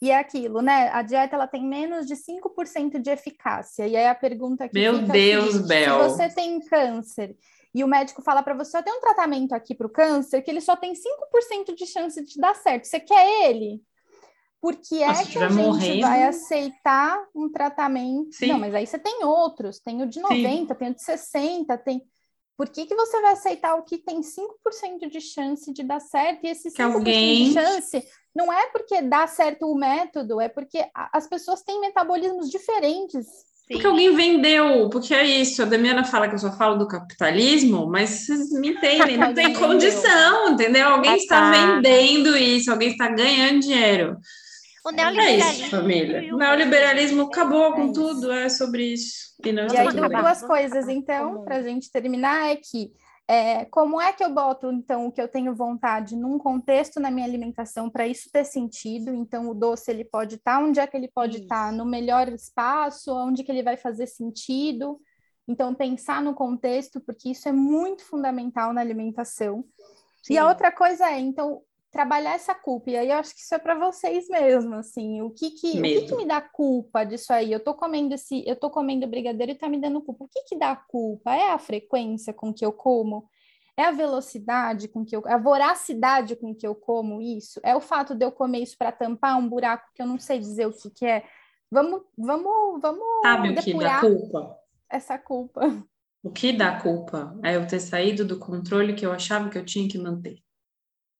[0.00, 0.90] E é aquilo, né?
[0.90, 3.86] A dieta ela tem menos de 5% de eficácia.
[3.86, 6.10] E aí a pergunta que Meu fica Deus, Bel.
[6.10, 7.36] Se você tem câncer
[7.74, 10.60] e o médico fala para você, tem um tratamento aqui para o câncer que ele
[10.60, 12.84] só tem 5% de chance de dar certo.
[12.84, 13.80] Você quer ele?
[14.60, 16.00] Porque é Nossa, que a gente morrendo...
[16.00, 18.32] vai aceitar um tratamento.
[18.32, 18.46] Sim.
[18.46, 20.78] Não, mas aí você tem outros, tem o de 90, Sim.
[20.78, 22.02] tem o de 60, tem.
[22.56, 26.44] Por que, que você vai aceitar o que tem 5% de chance de dar certo?
[26.44, 27.48] E esse 5% alguém...
[27.48, 32.50] de chance não é porque dá certo o método, é porque as pessoas têm metabolismos
[32.50, 33.26] diferentes.
[33.26, 33.74] Sim.
[33.74, 37.86] Porque alguém vendeu, porque é isso, a Damiana fala que eu só falo do capitalismo,
[37.86, 40.88] mas vocês me entendem, não tem condição, entendeu?
[40.88, 44.18] Alguém está vendendo isso, alguém está ganhando dinheiro.
[44.84, 45.50] O É neoliberalismo.
[45.50, 46.34] isso, família.
[46.34, 49.34] O neoliberalismo acabou com É tudo, é sobre isso.
[49.44, 52.92] E não E aí, duas coisas, então, para a gente terminar, é que
[53.26, 57.10] é, como é que eu boto, então, o que eu tenho vontade num contexto na
[57.10, 59.14] minha alimentação para isso ter sentido?
[59.14, 61.70] Então, o doce, ele pode estar onde é que ele pode estar?
[61.70, 61.78] Isso.
[61.78, 65.00] No melhor espaço, onde que ele vai fazer sentido?
[65.48, 69.64] Então, pensar no contexto, porque isso é muito fundamental na alimentação.
[70.28, 70.48] E a Sim.
[70.48, 71.62] outra coisa é, então,
[71.94, 72.90] trabalhar essa culpa.
[72.90, 75.82] E aí eu acho que isso é para vocês mesmo, assim, o que que, o
[75.82, 77.52] que que me dá culpa disso aí?
[77.52, 80.24] Eu tô comendo esse, eu tô comendo brigadeiro e tá me dando culpa.
[80.24, 81.36] O que que dá culpa?
[81.36, 83.28] É a frequência com que eu como?
[83.76, 87.60] É a velocidade com que eu, a voracidade com que eu como isso?
[87.62, 90.40] É o fato de eu comer isso para tampar um buraco que eu não sei
[90.40, 91.24] dizer o que que é?
[91.70, 94.56] Vamos, vamos, vamos Sabe o que dá depurar culpa?
[94.90, 95.60] essa culpa.
[96.24, 99.64] O que dá culpa é eu ter saído do controle que eu achava que eu
[99.64, 100.43] tinha que manter.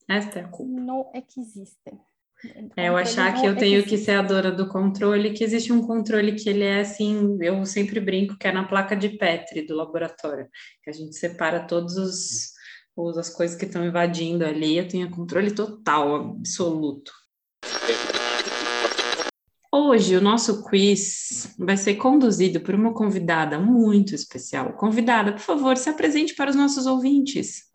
[0.08, 0.80] Esta é a culpa.
[0.80, 1.92] Não existe.
[2.76, 5.86] É eu achar que eu tenho que ser a dona do controle, que existe um
[5.86, 9.74] controle que ele é assim, eu sempre brinco que é na placa de Petri do
[9.74, 10.48] laboratório,
[10.82, 12.52] que a gente separa todos os,
[12.94, 17.12] os as coisas que estão invadindo ali, eu tenho controle total, absoluto.
[19.72, 24.74] Hoje o nosso quiz vai ser conduzido por uma convidada muito especial.
[24.74, 27.73] Convidada, por favor, se apresente para os nossos ouvintes.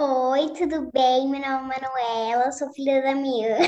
[0.00, 1.28] Oi, tudo bem?
[1.28, 3.58] Meu nome é Manuela, sou filha da Mia.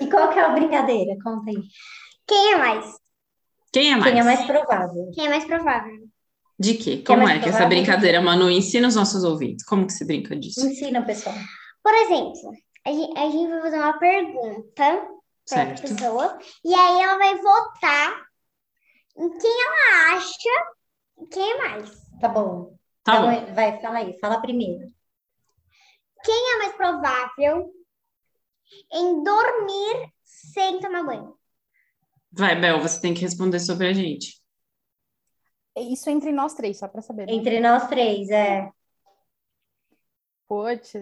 [0.00, 1.16] E qual que é a brincadeira?
[1.22, 1.62] Conta aí.
[2.26, 2.94] Quem é mais?
[3.72, 4.10] Quem é mais?
[4.12, 5.10] Quem é mais provável?
[5.14, 5.98] Quem é mais provável?
[6.58, 7.00] De quê?
[7.02, 7.68] É Como mais é que essa provável?
[7.68, 8.50] brincadeira, Manu?
[8.50, 9.64] Ensina os nossos ouvintes.
[9.64, 10.66] Como que se brinca disso?
[10.66, 11.36] Ensina, pessoal.
[11.82, 12.52] Por exemplo,
[12.86, 15.06] a gente, a gente vai fazer uma pergunta para
[15.44, 15.82] Certo.
[15.82, 18.22] pessoa e aí ela vai votar
[19.18, 21.90] em quem ela acha quem é mais.
[22.20, 22.79] Tá bom.
[23.10, 23.54] Tá Então, bom.
[23.54, 24.18] Vai, fala aí.
[24.20, 24.86] Fala primeiro.
[26.24, 27.72] Quem é mais provável
[28.92, 31.36] em dormir sem tomar banho?
[32.32, 34.40] Vai, Bel, você tem que responder sobre a gente.
[35.76, 37.26] Isso entre nós três, só para saber.
[37.26, 37.32] né?
[37.32, 38.70] Entre nós três, é.
[40.46, 40.94] Puts,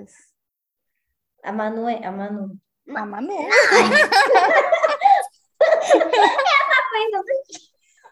[1.43, 2.05] A Manu é.
[2.07, 2.59] A Manu.
[2.95, 3.33] a Manu.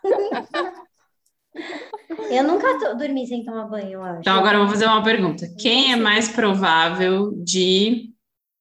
[2.31, 4.21] Eu nunca to- dormi sem tomar banho, eu acho.
[4.21, 5.47] Então, agora eu vou fazer uma pergunta.
[5.59, 8.11] Quem é mais provável de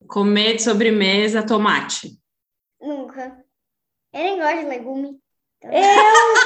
[0.07, 2.11] comer de sobremesa tomate?
[2.81, 3.37] Nunca.
[4.13, 5.19] Eu nem gosto de legume.
[5.63, 5.71] Eu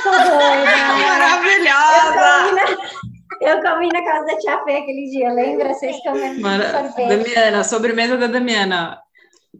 [0.03, 0.69] sou doida!
[1.07, 2.77] Maravilhosa!
[3.41, 5.73] Eu comi na casa da tia Fê aquele dia, lembra?
[5.73, 7.07] Vocês comendo Mara- sorvete.
[7.09, 9.01] Damiana, sobremesa da Damiana.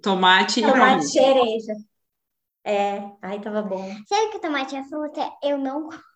[0.01, 1.07] Tomate e Tomate pronto.
[1.07, 1.73] cereja.
[2.65, 3.83] É, ai, tava bom.
[4.07, 5.29] Sabe que tomate é fruta?
[5.43, 6.08] Eu não como.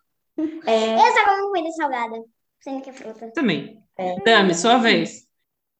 [0.66, 2.16] É, Eu só como comida salgada,
[2.60, 3.30] sendo que é fruta.
[3.32, 3.82] Também.
[3.96, 4.16] É.
[4.24, 5.26] Dami, sua vez.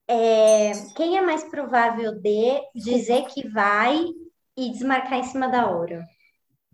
[0.08, 3.98] é, quem é mais provável de dizer que vai
[4.56, 6.04] e desmarcar em cima da hora?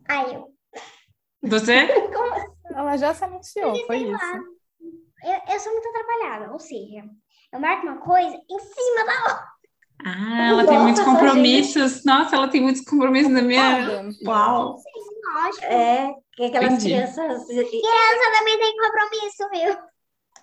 [0.08, 0.48] Aí eu.
[1.42, 1.74] Você?
[2.74, 4.18] Ela já se anunciou, foi sei lá.
[4.18, 4.60] isso.
[5.22, 7.04] Eu, eu sou muito atrapalhada, ou seja,
[7.52, 9.50] eu marco uma coisa em cima da outra.
[10.02, 12.04] Ah, ela tem Nossa, muitos só compromissos.
[12.06, 14.02] Nossa, ela tem muitos compromissos na minha.
[14.24, 14.76] Uau!
[15.24, 15.64] Lógico.
[15.64, 16.84] É, que aquelas Entendi.
[16.94, 17.46] crianças.
[17.46, 19.76] Criança também tem compromisso, viu?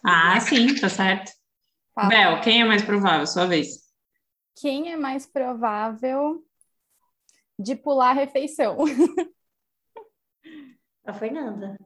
[0.04, 1.32] Ah, sim, tá certo.
[1.94, 2.10] Fala.
[2.10, 3.26] Bel, quem é mais provável?
[3.26, 3.68] Sua vez.
[4.60, 6.44] Quem é mais provável
[7.60, 8.78] de pular a refeição?
[11.06, 11.78] A Fernanda.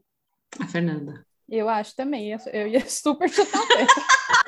[0.60, 1.24] A Fernanda.
[1.48, 2.32] Eu acho também.
[2.52, 3.62] eu- ia super chutar.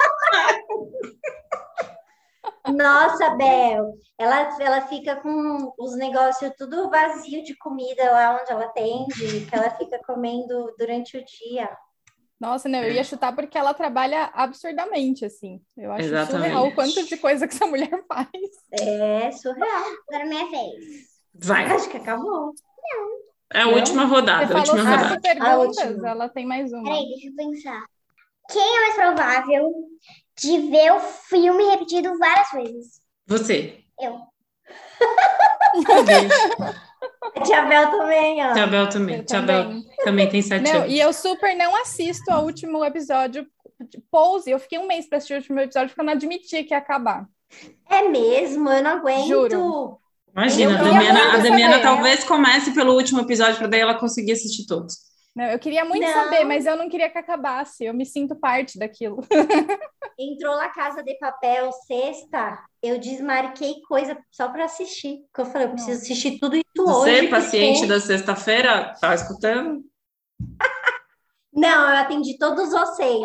[2.71, 8.65] Nossa, Bel, ela, ela fica com os negócios tudo vazio de comida lá onde ela
[8.65, 11.69] atende, que ela fica comendo durante o dia.
[12.39, 15.61] Nossa, não, eu ia chutar porque ela trabalha absurdamente, assim.
[15.77, 16.43] Eu acho Exatamente.
[16.51, 18.29] surreal o quanto de coisa que essa mulher faz.
[18.71, 19.83] É surreal.
[20.09, 21.03] Agora é minha vez.
[21.35, 21.65] Vai.
[21.65, 22.53] Acho que acabou.
[23.53, 23.73] É a Não?
[23.75, 25.15] última Você rodada, a falou última cinco rodada.
[25.15, 26.09] A perguntas, última.
[26.09, 26.83] ela tem mais uma.
[26.83, 27.85] Peraí, deixa eu pensar.
[28.51, 29.71] Quem é mais provável
[30.37, 33.01] de ver o filme repetido várias vezes?
[33.27, 33.79] Você.
[33.99, 34.19] Eu.
[37.35, 38.53] A Tia Bel também, ó.
[38.53, 39.17] Tia Bel também.
[39.17, 39.83] Eu Tia Bel também.
[40.03, 40.91] também tem sete Não, anos.
[40.93, 43.45] e eu super não assisto ao último episódio.
[44.09, 46.73] Pose, eu fiquei um mês para assistir o último episódio porque eu não admitia que
[46.73, 47.25] ia acabar.
[47.89, 49.27] É mesmo, eu não aguento.
[49.27, 49.99] Juro.
[50.35, 54.31] Imagina, Eu a Damiana, a Damiana talvez comece pelo último episódio, para daí ela conseguir
[54.31, 54.95] assistir todos.
[55.35, 56.13] Não, eu queria muito Não.
[56.13, 57.83] saber, mas eu não queria que acabasse.
[57.83, 59.23] Eu me sinto parte daquilo.
[60.17, 65.19] Entrou na Casa de Papel sexta, eu desmarquei coisa só para assistir.
[65.31, 67.21] Porque eu falei, eu preciso assistir tudo isso hoje.
[67.21, 69.83] Você, paciente porque- da sexta-feira, tá escutando?
[71.55, 73.21] Não, eu atendi todos vocês.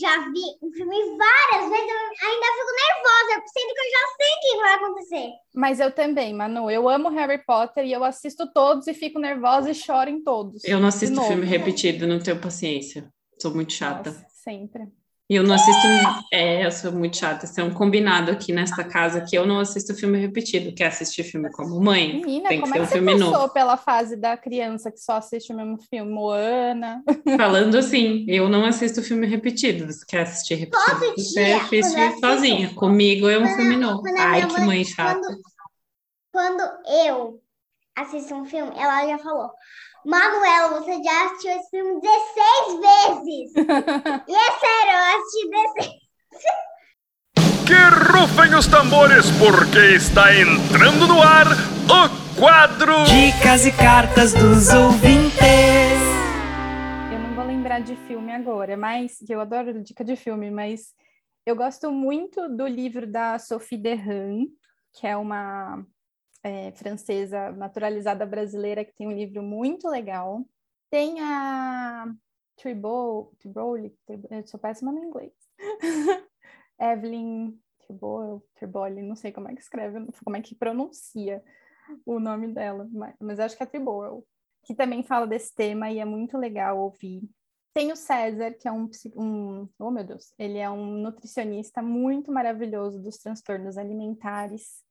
[0.00, 4.40] Já vi um filme várias vezes, eu ainda fico nervosa, sendo que eu já sei
[4.40, 5.30] que que vai acontecer.
[5.54, 6.68] Mas eu também, Manu.
[6.68, 10.64] Eu amo Harry Potter e eu assisto todos e fico nervosa e choro em todos.
[10.64, 13.08] Eu não assisto filme repetido, não tenho paciência.
[13.40, 14.10] Sou muito chata.
[14.10, 14.88] Nossa, sempre.
[15.30, 15.86] E eu não assisto.
[16.32, 17.44] É, eu sou muito chata.
[17.44, 20.74] Isso é um combinado aqui nesta casa que eu não assisto filme repetido.
[20.74, 22.14] Quer assistir filme como mãe?
[22.20, 23.52] Menina, Tem que como ser é um que você filme passou novo.
[23.52, 26.10] pela fase da criança que só assiste o mesmo filme?
[26.12, 27.00] Moana.
[27.38, 29.86] Falando assim, eu não assisto filme repetido.
[29.86, 30.98] Você quer assistir repetido?
[31.00, 32.74] Todo Você dia, assiste quando assisto- sozinha.
[32.74, 34.00] Comigo é um Quando- filme novo.
[34.02, 35.20] quando a Ai, que mãe- mãe chata.
[36.32, 36.62] Quando
[37.06, 37.40] eu
[37.96, 39.50] assisto um filme, ela já falou:
[40.04, 43.52] Manuela, você já assistiu esse filme 16 vezes.
[44.28, 46.00] e é sério, eu assisti 16.
[47.66, 47.74] Que
[48.12, 55.38] rufem os tambores, porque está entrando no ar o quadro Dicas e cartas dos ouvintes.
[57.12, 60.94] Eu não vou lembrar de filme agora, mas eu adoro dica de filme, mas
[61.44, 64.46] eu gosto muito do livro da Sophie Derham,
[64.94, 65.84] que é uma
[66.42, 70.44] é, francesa naturalizada brasileira que tem um livro muito legal.
[70.90, 72.12] Tem a
[72.56, 73.94] Tribol, Triboli,
[74.30, 75.32] eu sou péssima no inglês.
[76.78, 81.42] Evelyn Tribol, Triboli, não sei como é que escreve, como é que pronuncia
[82.04, 84.26] o nome dela, mas, mas acho que é Tribol,
[84.64, 87.22] que também fala desse tema e é muito legal ouvir.
[87.72, 92.32] Tem o César, que é um, um, oh meu Deus, ele é um nutricionista muito
[92.32, 94.82] maravilhoso dos transtornos alimentares.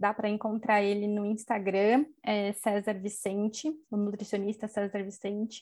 [0.00, 5.60] Dá para encontrar ele no Instagram, é César Vicente, o nutricionista César Vicente.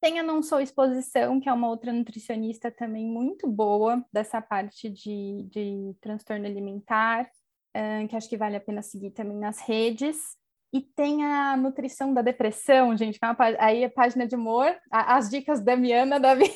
[0.00, 4.88] Tem a Não Sou Exposição, que é uma outra nutricionista também muito boa dessa parte
[4.88, 7.30] de, de transtorno alimentar,
[7.74, 10.16] ah, que acho que vale a pena seguir também nas redes.
[10.72, 14.74] E tem a nutrição da depressão, gente, que é uma aí é página de humor,
[14.90, 16.50] a- as dicas da Miana da Vi-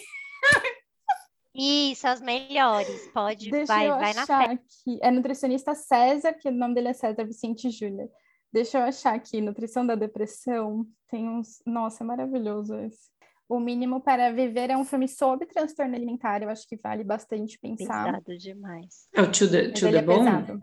[1.58, 3.08] Isso, as melhores.
[3.12, 4.52] Pode, Deixa vai, eu vai na achar fé.
[4.52, 4.98] aqui.
[5.02, 8.08] É nutricionista César, que o nome dele é César Vicente Júnior.
[8.52, 10.86] Deixa eu achar aqui, nutrição da depressão.
[11.08, 11.60] Tem uns.
[11.66, 13.10] Nossa, é maravilhoso esse.
[13.48, 16.42] O Mínimo para Viver é um filme sobre transtorno alimentar.
[16.42, 18.04] Eu acho que vale bastante pensar.
[18.04, 19.08] Pesado demais.
[19.12, 20.18] É o To The, to the é Bone?
[20.24, 20.60] pesado.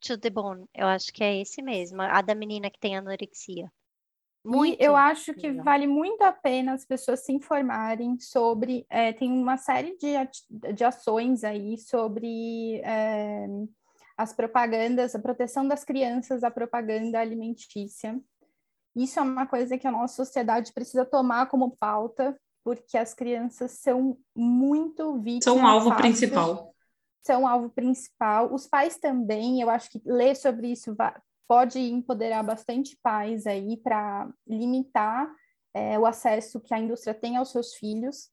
[0.00, 2.00] To the Bone, eu acho que é esse mesmo.
[2.02, 3.70] A da menina que tem anorexia.
[4.50, 4.80] E Muito.
[4.80, 5.64] eu acho que legal.
[5.64, 8.86] vale muito a pena as pessoas se informarem sobre.
[8.88, 10.14] eh, tem uma série de,
[10.72, 13.46] de ações aí sobre eh,
[14.16, 18.18] as propagandas, a proteção das crianças, a propaganda alimentícia.
[18.96, 22.34] Isso é uma coisa que a nossa sociedade precisa tomar como pauta,
[22.64, 25.44] porque as crianças são muito vítimas.
[25.44, 26.74] São um alvo fáceis principal.
[27.22, 28.52] são alvo principal.
[28.52, 30.94] Os pais também, eu acho que ler sobre isso
[31.48, 35.28] pode empoderar bastante pais aí para limitar
[35.74, 38.30] é, o acesso que a indústria tem aos seus filhos,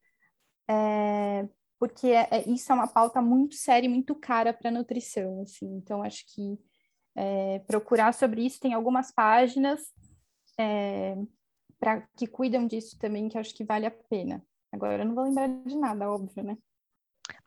[0.70, 1.48] é,
[1.80, 5.68] porque é- é- isso é uma pauta muito séria e muito cara para nutrição, assim.
[5.78, 6.60] Então, acho que
[7.16, 9.82] é, procurar sobre isso tem algumas páginas
[10.60, 11.16] é,
[11.80, 14.46] pra, que cuidam disso também, que acho que vale a pena.
[14.72, 16.58] Agora, eu não vou lembrar de nada, óbvio, né?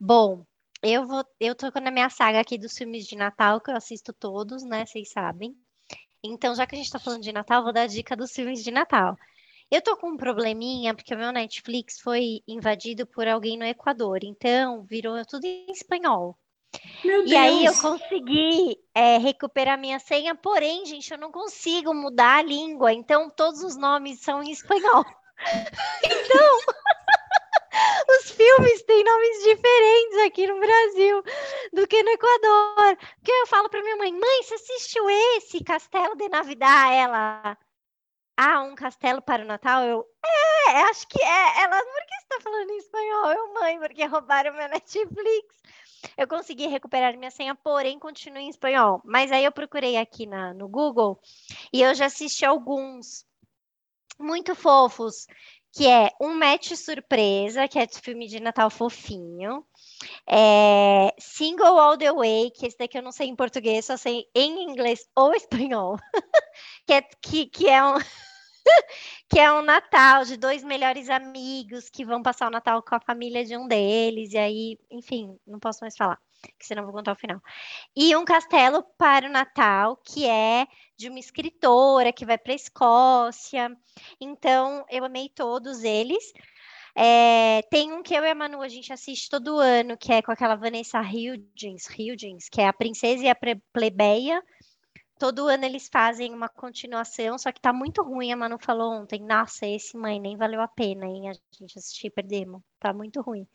[0.01, 0.45] Bom,
[0.83, 4.13] eu vou, eu tô na minha saga aqui dos filmes de Natal, que eu assisto
[4.13, 4.87] todos, né?
[4.87, 5.57] Vocês sabem.
[6.23, 8.63] Então, já que a gente tá falando de Natal, vou dar a dica dos filmes
[8.65, 9.17] de Natal.
[9.71, 14.21] Eu tô com um probleminha, porque o meu Netflix foi invadido por alguém no Equador,
[14.25, 16.39] então virou tudo em espanhol.
[17.05, 17.81] Meu E aí eu Deus!
[17.81, 23.63] consegui é, recuperar minha senha, porém, gente, eu não consigo mudar a língua, então todos
[23.63, 25.05] os nomes são em espanhol.
[26.05, 26.59] Então,
[28.09, 31.23] os filmes têm nomes diferentes aqui no Brasil
[31.73, 32.97] do que no Equador.
[33.17, 36.93] Porque eu falo para minha mãe, mãe, você assistiu esse Castelo de Navidad?
[36.93, 37.57] Ela,
[38.41, 39.83] ah, um castelo para o Natal?
[39.83, 40.07] Eu,
[40.69, 41.63] é, acho que é.
[41.63, 43.33] Ela, por que você está falando em espanhol?
[43.33, 45.57] Eu, mãe, porque roubaram meu Netflix.
[46.17, 49.03] Eu consegui recuperar minha senha, porém continua em espanhol.
[49.05, 51.21] Mas aí eu procurei aqui na, no Google
[51.73, 53.27] e eu já assisti alguns
[54.21, 55.27] muito fofos,
[55.79, 59.65] que é Um Match Surpresa, que é de filme de Natal fofinho.
[60.29, 64.27] É, Single All the Way, que esse daqui eu não sei em português, só sei
[64.35, 65.97] em inglês ou espanhol.
[66.85, 67.95] que, é, que, que é um.
[69.31, 73.01] que é um Natal de dois melhores amigos que vão passar o Natal com a
[73.01, 76.19] família de um deles, e aí, enfim, não posso mais falar,
[76.59, 77.41] que senão vou contar o final.
[77.97, 80.67] E um castelo para o Natal, que é
[80.97, 83.77] de uma escritora que vai para a Escócia.
[84.21, 86.33] Então, eu amei todos eles.
[87.01, 90.21] É, tem um que eu e a Manu a gente assiste todo ano, que é
[90.21, 93.37] com aquela Vanessa Hudgens, Hudgens que é a Princesa e a
[93.73, 94.43] Plebeia.
[95.17, 98.33] Todo ano eles fazem uma continuação, só que tá muito ruim.
[98.33, 101.29] A Manu falou ontem, nossa, esse mãe nem valeu a pena, hein?
[101.29, 102.63] A gente assistir, perdemos.
[102.81, 103.47] Tá muito ruim.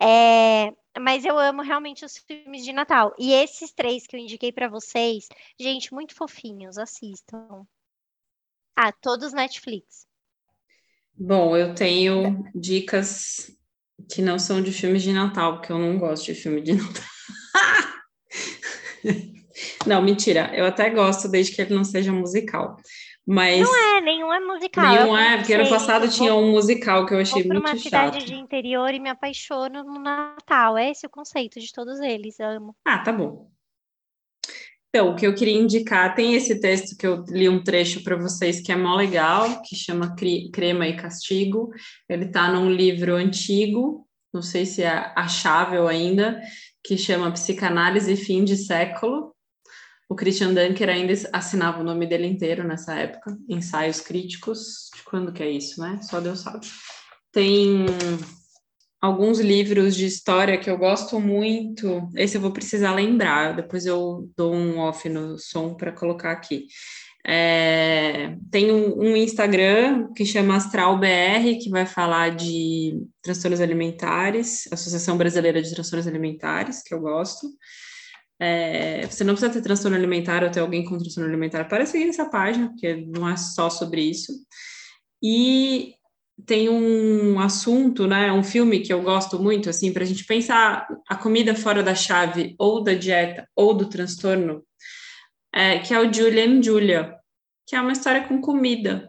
[0.00, 3.14] É, mas eu amo realmente os filmes de Natal.
[3.18, 5.28] E esses três que eu indiquei para vocês,
[5.58, 7.66] gente, muito fofinhos, assistam.
[8.74, 10.06] Ah, todos Netflix.
[11.18, 13.50] Bom, eu tenho dicas
[14.12, 17.04] que não são de filmes de Natal, porque eu não gosto de filme de Natal.
[19.86, 20.52] não, mentira.
[20.54, 22.76] Eu até gosto desde que ele não seja musical.
[23.26, 24.94] Mas Não é, nenhum é musical.
[24.94, 28.26] nenhum é, porque ano passado tinha um musical que eu achei muito uma cidade chato.
[28.26, 30.78] de interior e me apaixono no Natal.
[30.78, 32.38] É esse o conceito de todos eles.
[32.38, 32.76] Amo.
[32.84, 33.50] Ah, tá bom.
[34.88, 38.16] Então, o que eu queria indicar, tem esse texto que eu li um trecho para
[38.16, 40.16] vocês que é mó legal, que chama
[40.52, 41.70] Crema e Castigo.
[42.08, 46.40] Ele está num livro antigo, não sei se é achável ainda,
[46.82, 49.35] que chama Psicanálise Fim de Século.
[50.08, 54.90] O Christian Dunker ainda assinava o nome dele inteiro nessa época, Ensaios Críticos.
[54.94, 55.98] De quando que é isso, né?
[56.02, 56.66] Só Deus sabe.
[57.32, 57.86] Tem
[59.00, 62.08] alguns livros de história que eu gosto muito.
[62.14, 66.66] Esse eu vou precisar lembrar, depois eu dou um off no som para colocar aqui.
[67.28, 74.68] É, tem um, um Instagram que chama Astral BR, que vai falar de transtornos alimentares,
[74.70, 77.48] Associação Brasileira de Transtornos Alimentares, que eu gosto.
[78.38, 82.08] É, você não precisa ter transtorno alimentar ou ter alguém com transtorno alimentar para seguir
[82.08, 84.32] essa página, porque não é só sobre isso.
[85.22, 85.94] E
[86.44, 90.86] tem um assunto, né, um filme que eu gosto muito, assim, para a gente pensar
[91.08, 94.62] a comida fora da chave, ou da dieta, ou do transtorno,
[95.54, 97.14] é, que é o Julian Julia,
[97.66, 99.08] que é uma história com comida.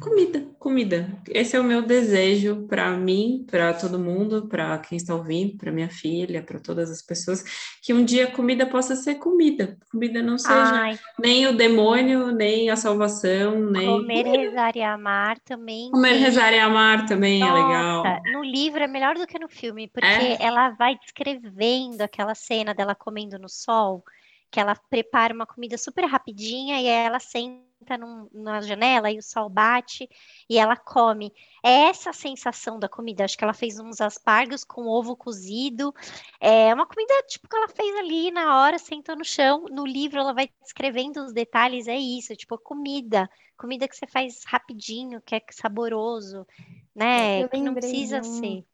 [0.00, 1.08] Comida, comida.
[1.28, 5.70] Esse é o meu desejo para mim, para todo mundo, para quem está ouvindo, para
[5.70, 7.44] minha filha, para todas as pessoas,
[7.82, 9.76] que um dia comida possa ser comida.
[9.92, 15.38] Comida não seja Ai, nem o demônio, nem a salvação, nem comer, rezar e amar
[15.40, 15.90] também.
[15.90, 18.04] comer, tem- rezar e amar também é legal.
[18.04, 20.42] Nossa, no livro é melhor do que no filme, porque É?
[20.42, 24.02] ela vai descrevendo aquela cena dela comendo no sol,
[24.50, 27.20] que ela prepara uma comida super rapidinha e aí ela
[27.80, 30.08] senta num- na janela e o sol bate
[30.48, 31.32] e ela come.
[31.64, 33.24] É essa a sensação da comida.
[33.24, 35.92] Acho que ela fez uns aspargos com ovo cozido.
[36.38, 39.64] É uma comida tipo que ela fez ali na hora, sentou no chão.
[39.70, 43.28] No livro ela vai descrevendo os detalhes, é isso, tipo comida.
[43.56, 46.46] Comida que você faz rapidinho, que é saboroso,
[46.94, 47.46] né?
[47.48, 48.64] Que não precisa um- ser.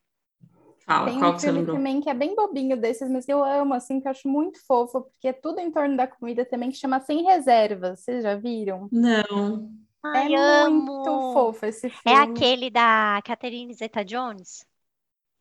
[0.86, 4.00] Fala, Tem qual um filme também que é bem bobinho desses, mas eu amo, assim,
[4.00, 7.00] que eu acho muito fofo, porque é tudo em torno da comida também, que chama
[7.00, 8.00] Sem Reservas.
[8.00, 8.90] Vocês já viram?
[8.90, 9.70] Não.
[10.02, 10.92] Ai, é amo!
[10.92, 12.14] muito fofo esse É filme.
[12.14, 14.66] aquele da Catherine Zeta-Jones,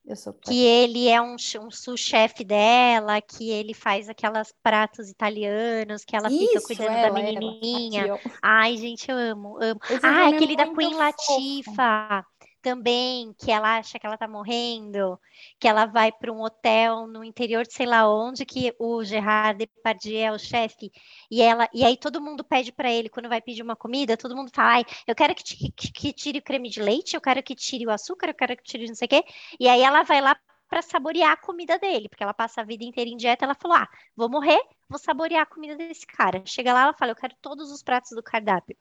[0.05, 6.05] Eu sou que ele é um, um sous-chefe dela, que ele faz aquelas pratos italianos,
[6.05, 7.41] que ela fica Isso, cuidando ela, da ela.
[7.89, 8.11] menininha.
[8.13, 8.19] Ó.
[8.41, 9.79] Ai, gente, eu amo, amo.
[9.89, 10.93] Esse Ah, é aquele da Queen
[11.25, 11.71] fofo.
[11.73, 12.23] Latifah
[12.65, 15.19] também, que ela acha que ela tá morrendo,
[15.59, 19.57] que ela vai para um hotel no interior de sei lá onde, que o Gerard
[19.59, 20.91] Depardieu é o chefe,
[21.29, 24.35] e ela e aí todo mundo pede para ele, quando vai pedir uma comida, todo
[24.35, 27.41] mundo fala, ai, eu quero que, que- que tire o creme de leite, eu quero
[27.43, 29.23] que tire o açúcar, eu quero que tire não sei o quê,
[29.59, 30.35] e aí ela vai lá
[30.67, 33.77] para saborear a comida dele, porque ela passa a vida inteira em dieta, ela falou,
[33.77, 34.59] ah, vou morrer,
[34.89, 36.41] vou saborear a comida desse cara.
[36.45, 38.75] Chega lá, ela fala, eu quero todos os pratos do cardápio.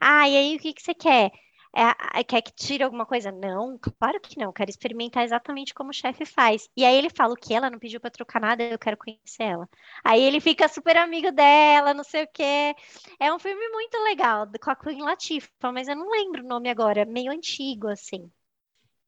[0.00, 1.30] Ah, e aí o que que você quer?
[1.74, 3.30] É, quer que tire alguma coisa?
[3.32, 4.52] Não, claro que não.
[4.52, 6.68] Quero experimentar exatamente como o chefe faz.
[6.76, 9.42] E aí ele fala o que ela não pediu para trocar nada, eu quero conhecer
[9.44, 9.68] ela.
[10.04, 12.74] Aí ele fica super amigo dela, não sei o quê.
[13.20, 16.68] É um filme muito legal, com a Queen Latifah, mas eu não lembro o nome
[16.68, 18.30] agora, meio antigo assim.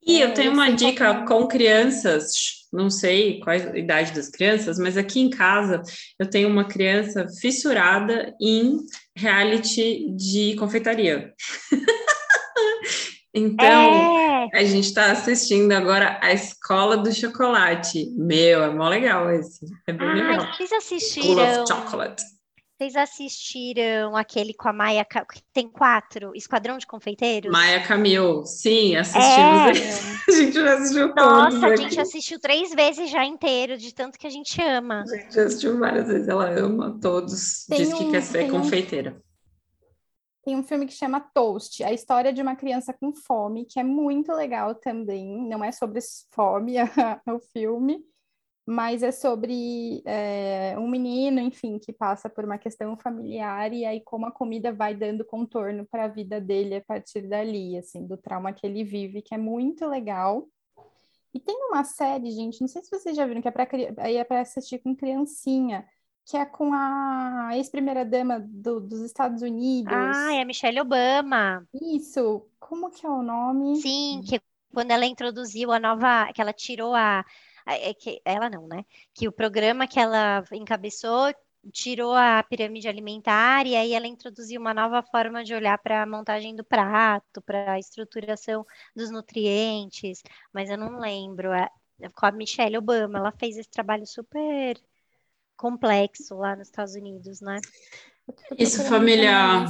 [0.05, 1.25] E eu É, tenho uma dica é.
[1.25, 2.33] com crianças,
[2.73, 5.81] não sei qual a idade das crianças, mas aqui em casa
[6.19, 8.79] eu tenho uma criança fissurada em
[9.17, 11.33] reality de confeitaria.
[13.35, 14.19] Então,
[14.53, 18.11] É, a gente está assistindo agora a Escola do Chocolate.
[18.17, 19.65] Meu, é mó legal esse.
[19.87, 20.41] É bem legal.
[20.47, 20.79] ai, vocês School
[21.41, 21.63] assistiram?
[21.63, 22.23] of Chocolate.
[22.79, 25.07] Vocês assistiram aquele com a Maia,
[25.53, 27.51] tem quatro, Esquadrão de Confeiteiros?
[27.53, 28.45] Maia Camil.
[28.45, 29.79] Sim, assistimos.
[29.79, 31.83] É, A gente já assistiu todos Nossa, a aqui.
[31.83, 35.05] gente assistiu três vezes já inteiro, de tanto que a gente ama.
[35.07, 36.27] A gente já assistiu várias vezes.
[36.29, 37.65] Ela ama todos.
[37.67, 39.17] Tem Diz que um- quer ser tem um- confeiteira.
[40.45, 43.85] Tem um filme que chama Toast, a história de uma criança com fome, que é
[43.85, 45.49] muito legal também.
[45.49, 46.01] Não é sobre
[46.33, 46.75] fome
[47.29, 48.05] o filme,
[48.67, 54.01] mas é sobre é, um menino, enfim, que passa por uma questão familiar e aí
[54.01, 58.17] como a comida vai dando contorno para a vida dele a partir dali, assim, do
[58.17, 60.49] trauma que ele vive, que é muito legal.
[61.35, 63.69] E tem uma série, gente, não sei se vocês já viram, que é para
[64.37, 65.87] é assistir com criancinha,
[66.25, 70.19] que é com a ex-primeira-dama do- dos Estados Unidos.
[70.19, 71.69] Ah, é a Michelle Obama.
[71.83, 73.85] Isso, como que é o nome?
[73.85, 74.41] Sim, que
[74.73, 77.21] quando ela introduziu a nova, que ela tirou a,
[77.67, 78.85] a- é que ela não, né?
[79.15, 81.33] Que o programa que ela encabeçou
[81.73, 86.07] tirou a pirâmide alimentar e aí ela introduziu uma nova forma de olhar para a
[86.07, 88.67] montagem do prato, para a estruturação
[88.97, 91.53] dos nutrientes, mas eu não lembro.
[91.53, 91.69] É,
[92.15, 94.77] com a Michelle Obama, ela fez esse trabalho super
[95.63, 97.61] complexo lá nos Estados Unidos, né?
[98.59, 99.65] Isso, família.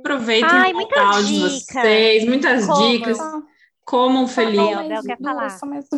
[0.00, 1.66] Aproveitem Ai, o muitas Natal de dicas.
[1.72, 2.88] vocês, muitas Como?
[2.90, 3.20] dicas.
[3.20, 3.42] Ah,
[3.84, 4.56] Comam só feliz.
[4.56, 5.50] Bel, mais duas, falar.
[5.50, 5.88] só mais.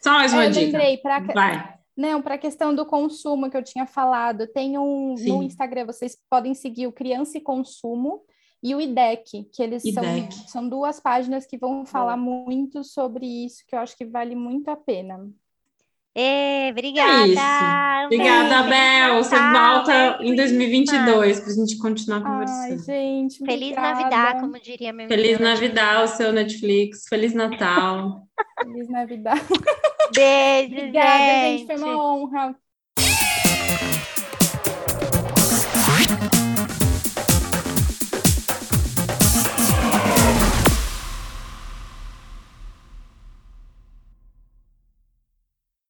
[0.00, 0.64] Só mais uma eu dica.
[0.66, 1.74] lembrei, pra, Vai.
[1.96, 5.28] não, para a questão do consumo que eu tinha falado, tem um Sim.
[5.38, 8.24] no Instagram, vocês podem seguir o Criança e Consumo
[8.62, 10.34] e o IDEC, que eles são, IDEC.
[10.50, 14.68] são duas páginas que vão falar muito sobre isso, que eu acho que vale muito
[14.68, 15.28] a pena.
[16.14, 17.22] Ê, obrigada!
[17.22, 18.06] É isso.
[18.06, 19.14] Obrigada, beijo, Bel.
[19.14, 22.84] Feliz Você volta em 2022 para a gente continuar Ai, conversando.
[22.84, 23.94] gente, Feliz obrigada.
[24.00, 27.06] Navidad, como diria meu Feliz menino Navidad, o seu Netflix.
[27.08, 28.26] Feliz Natal.
[28.62, 29.40] Feliz Navidad.
[30.14, 31.58] Beijo, Obrigada, gente.
[31.60, 31.66] gente.
[31.66, 32.56] Foi uma honra.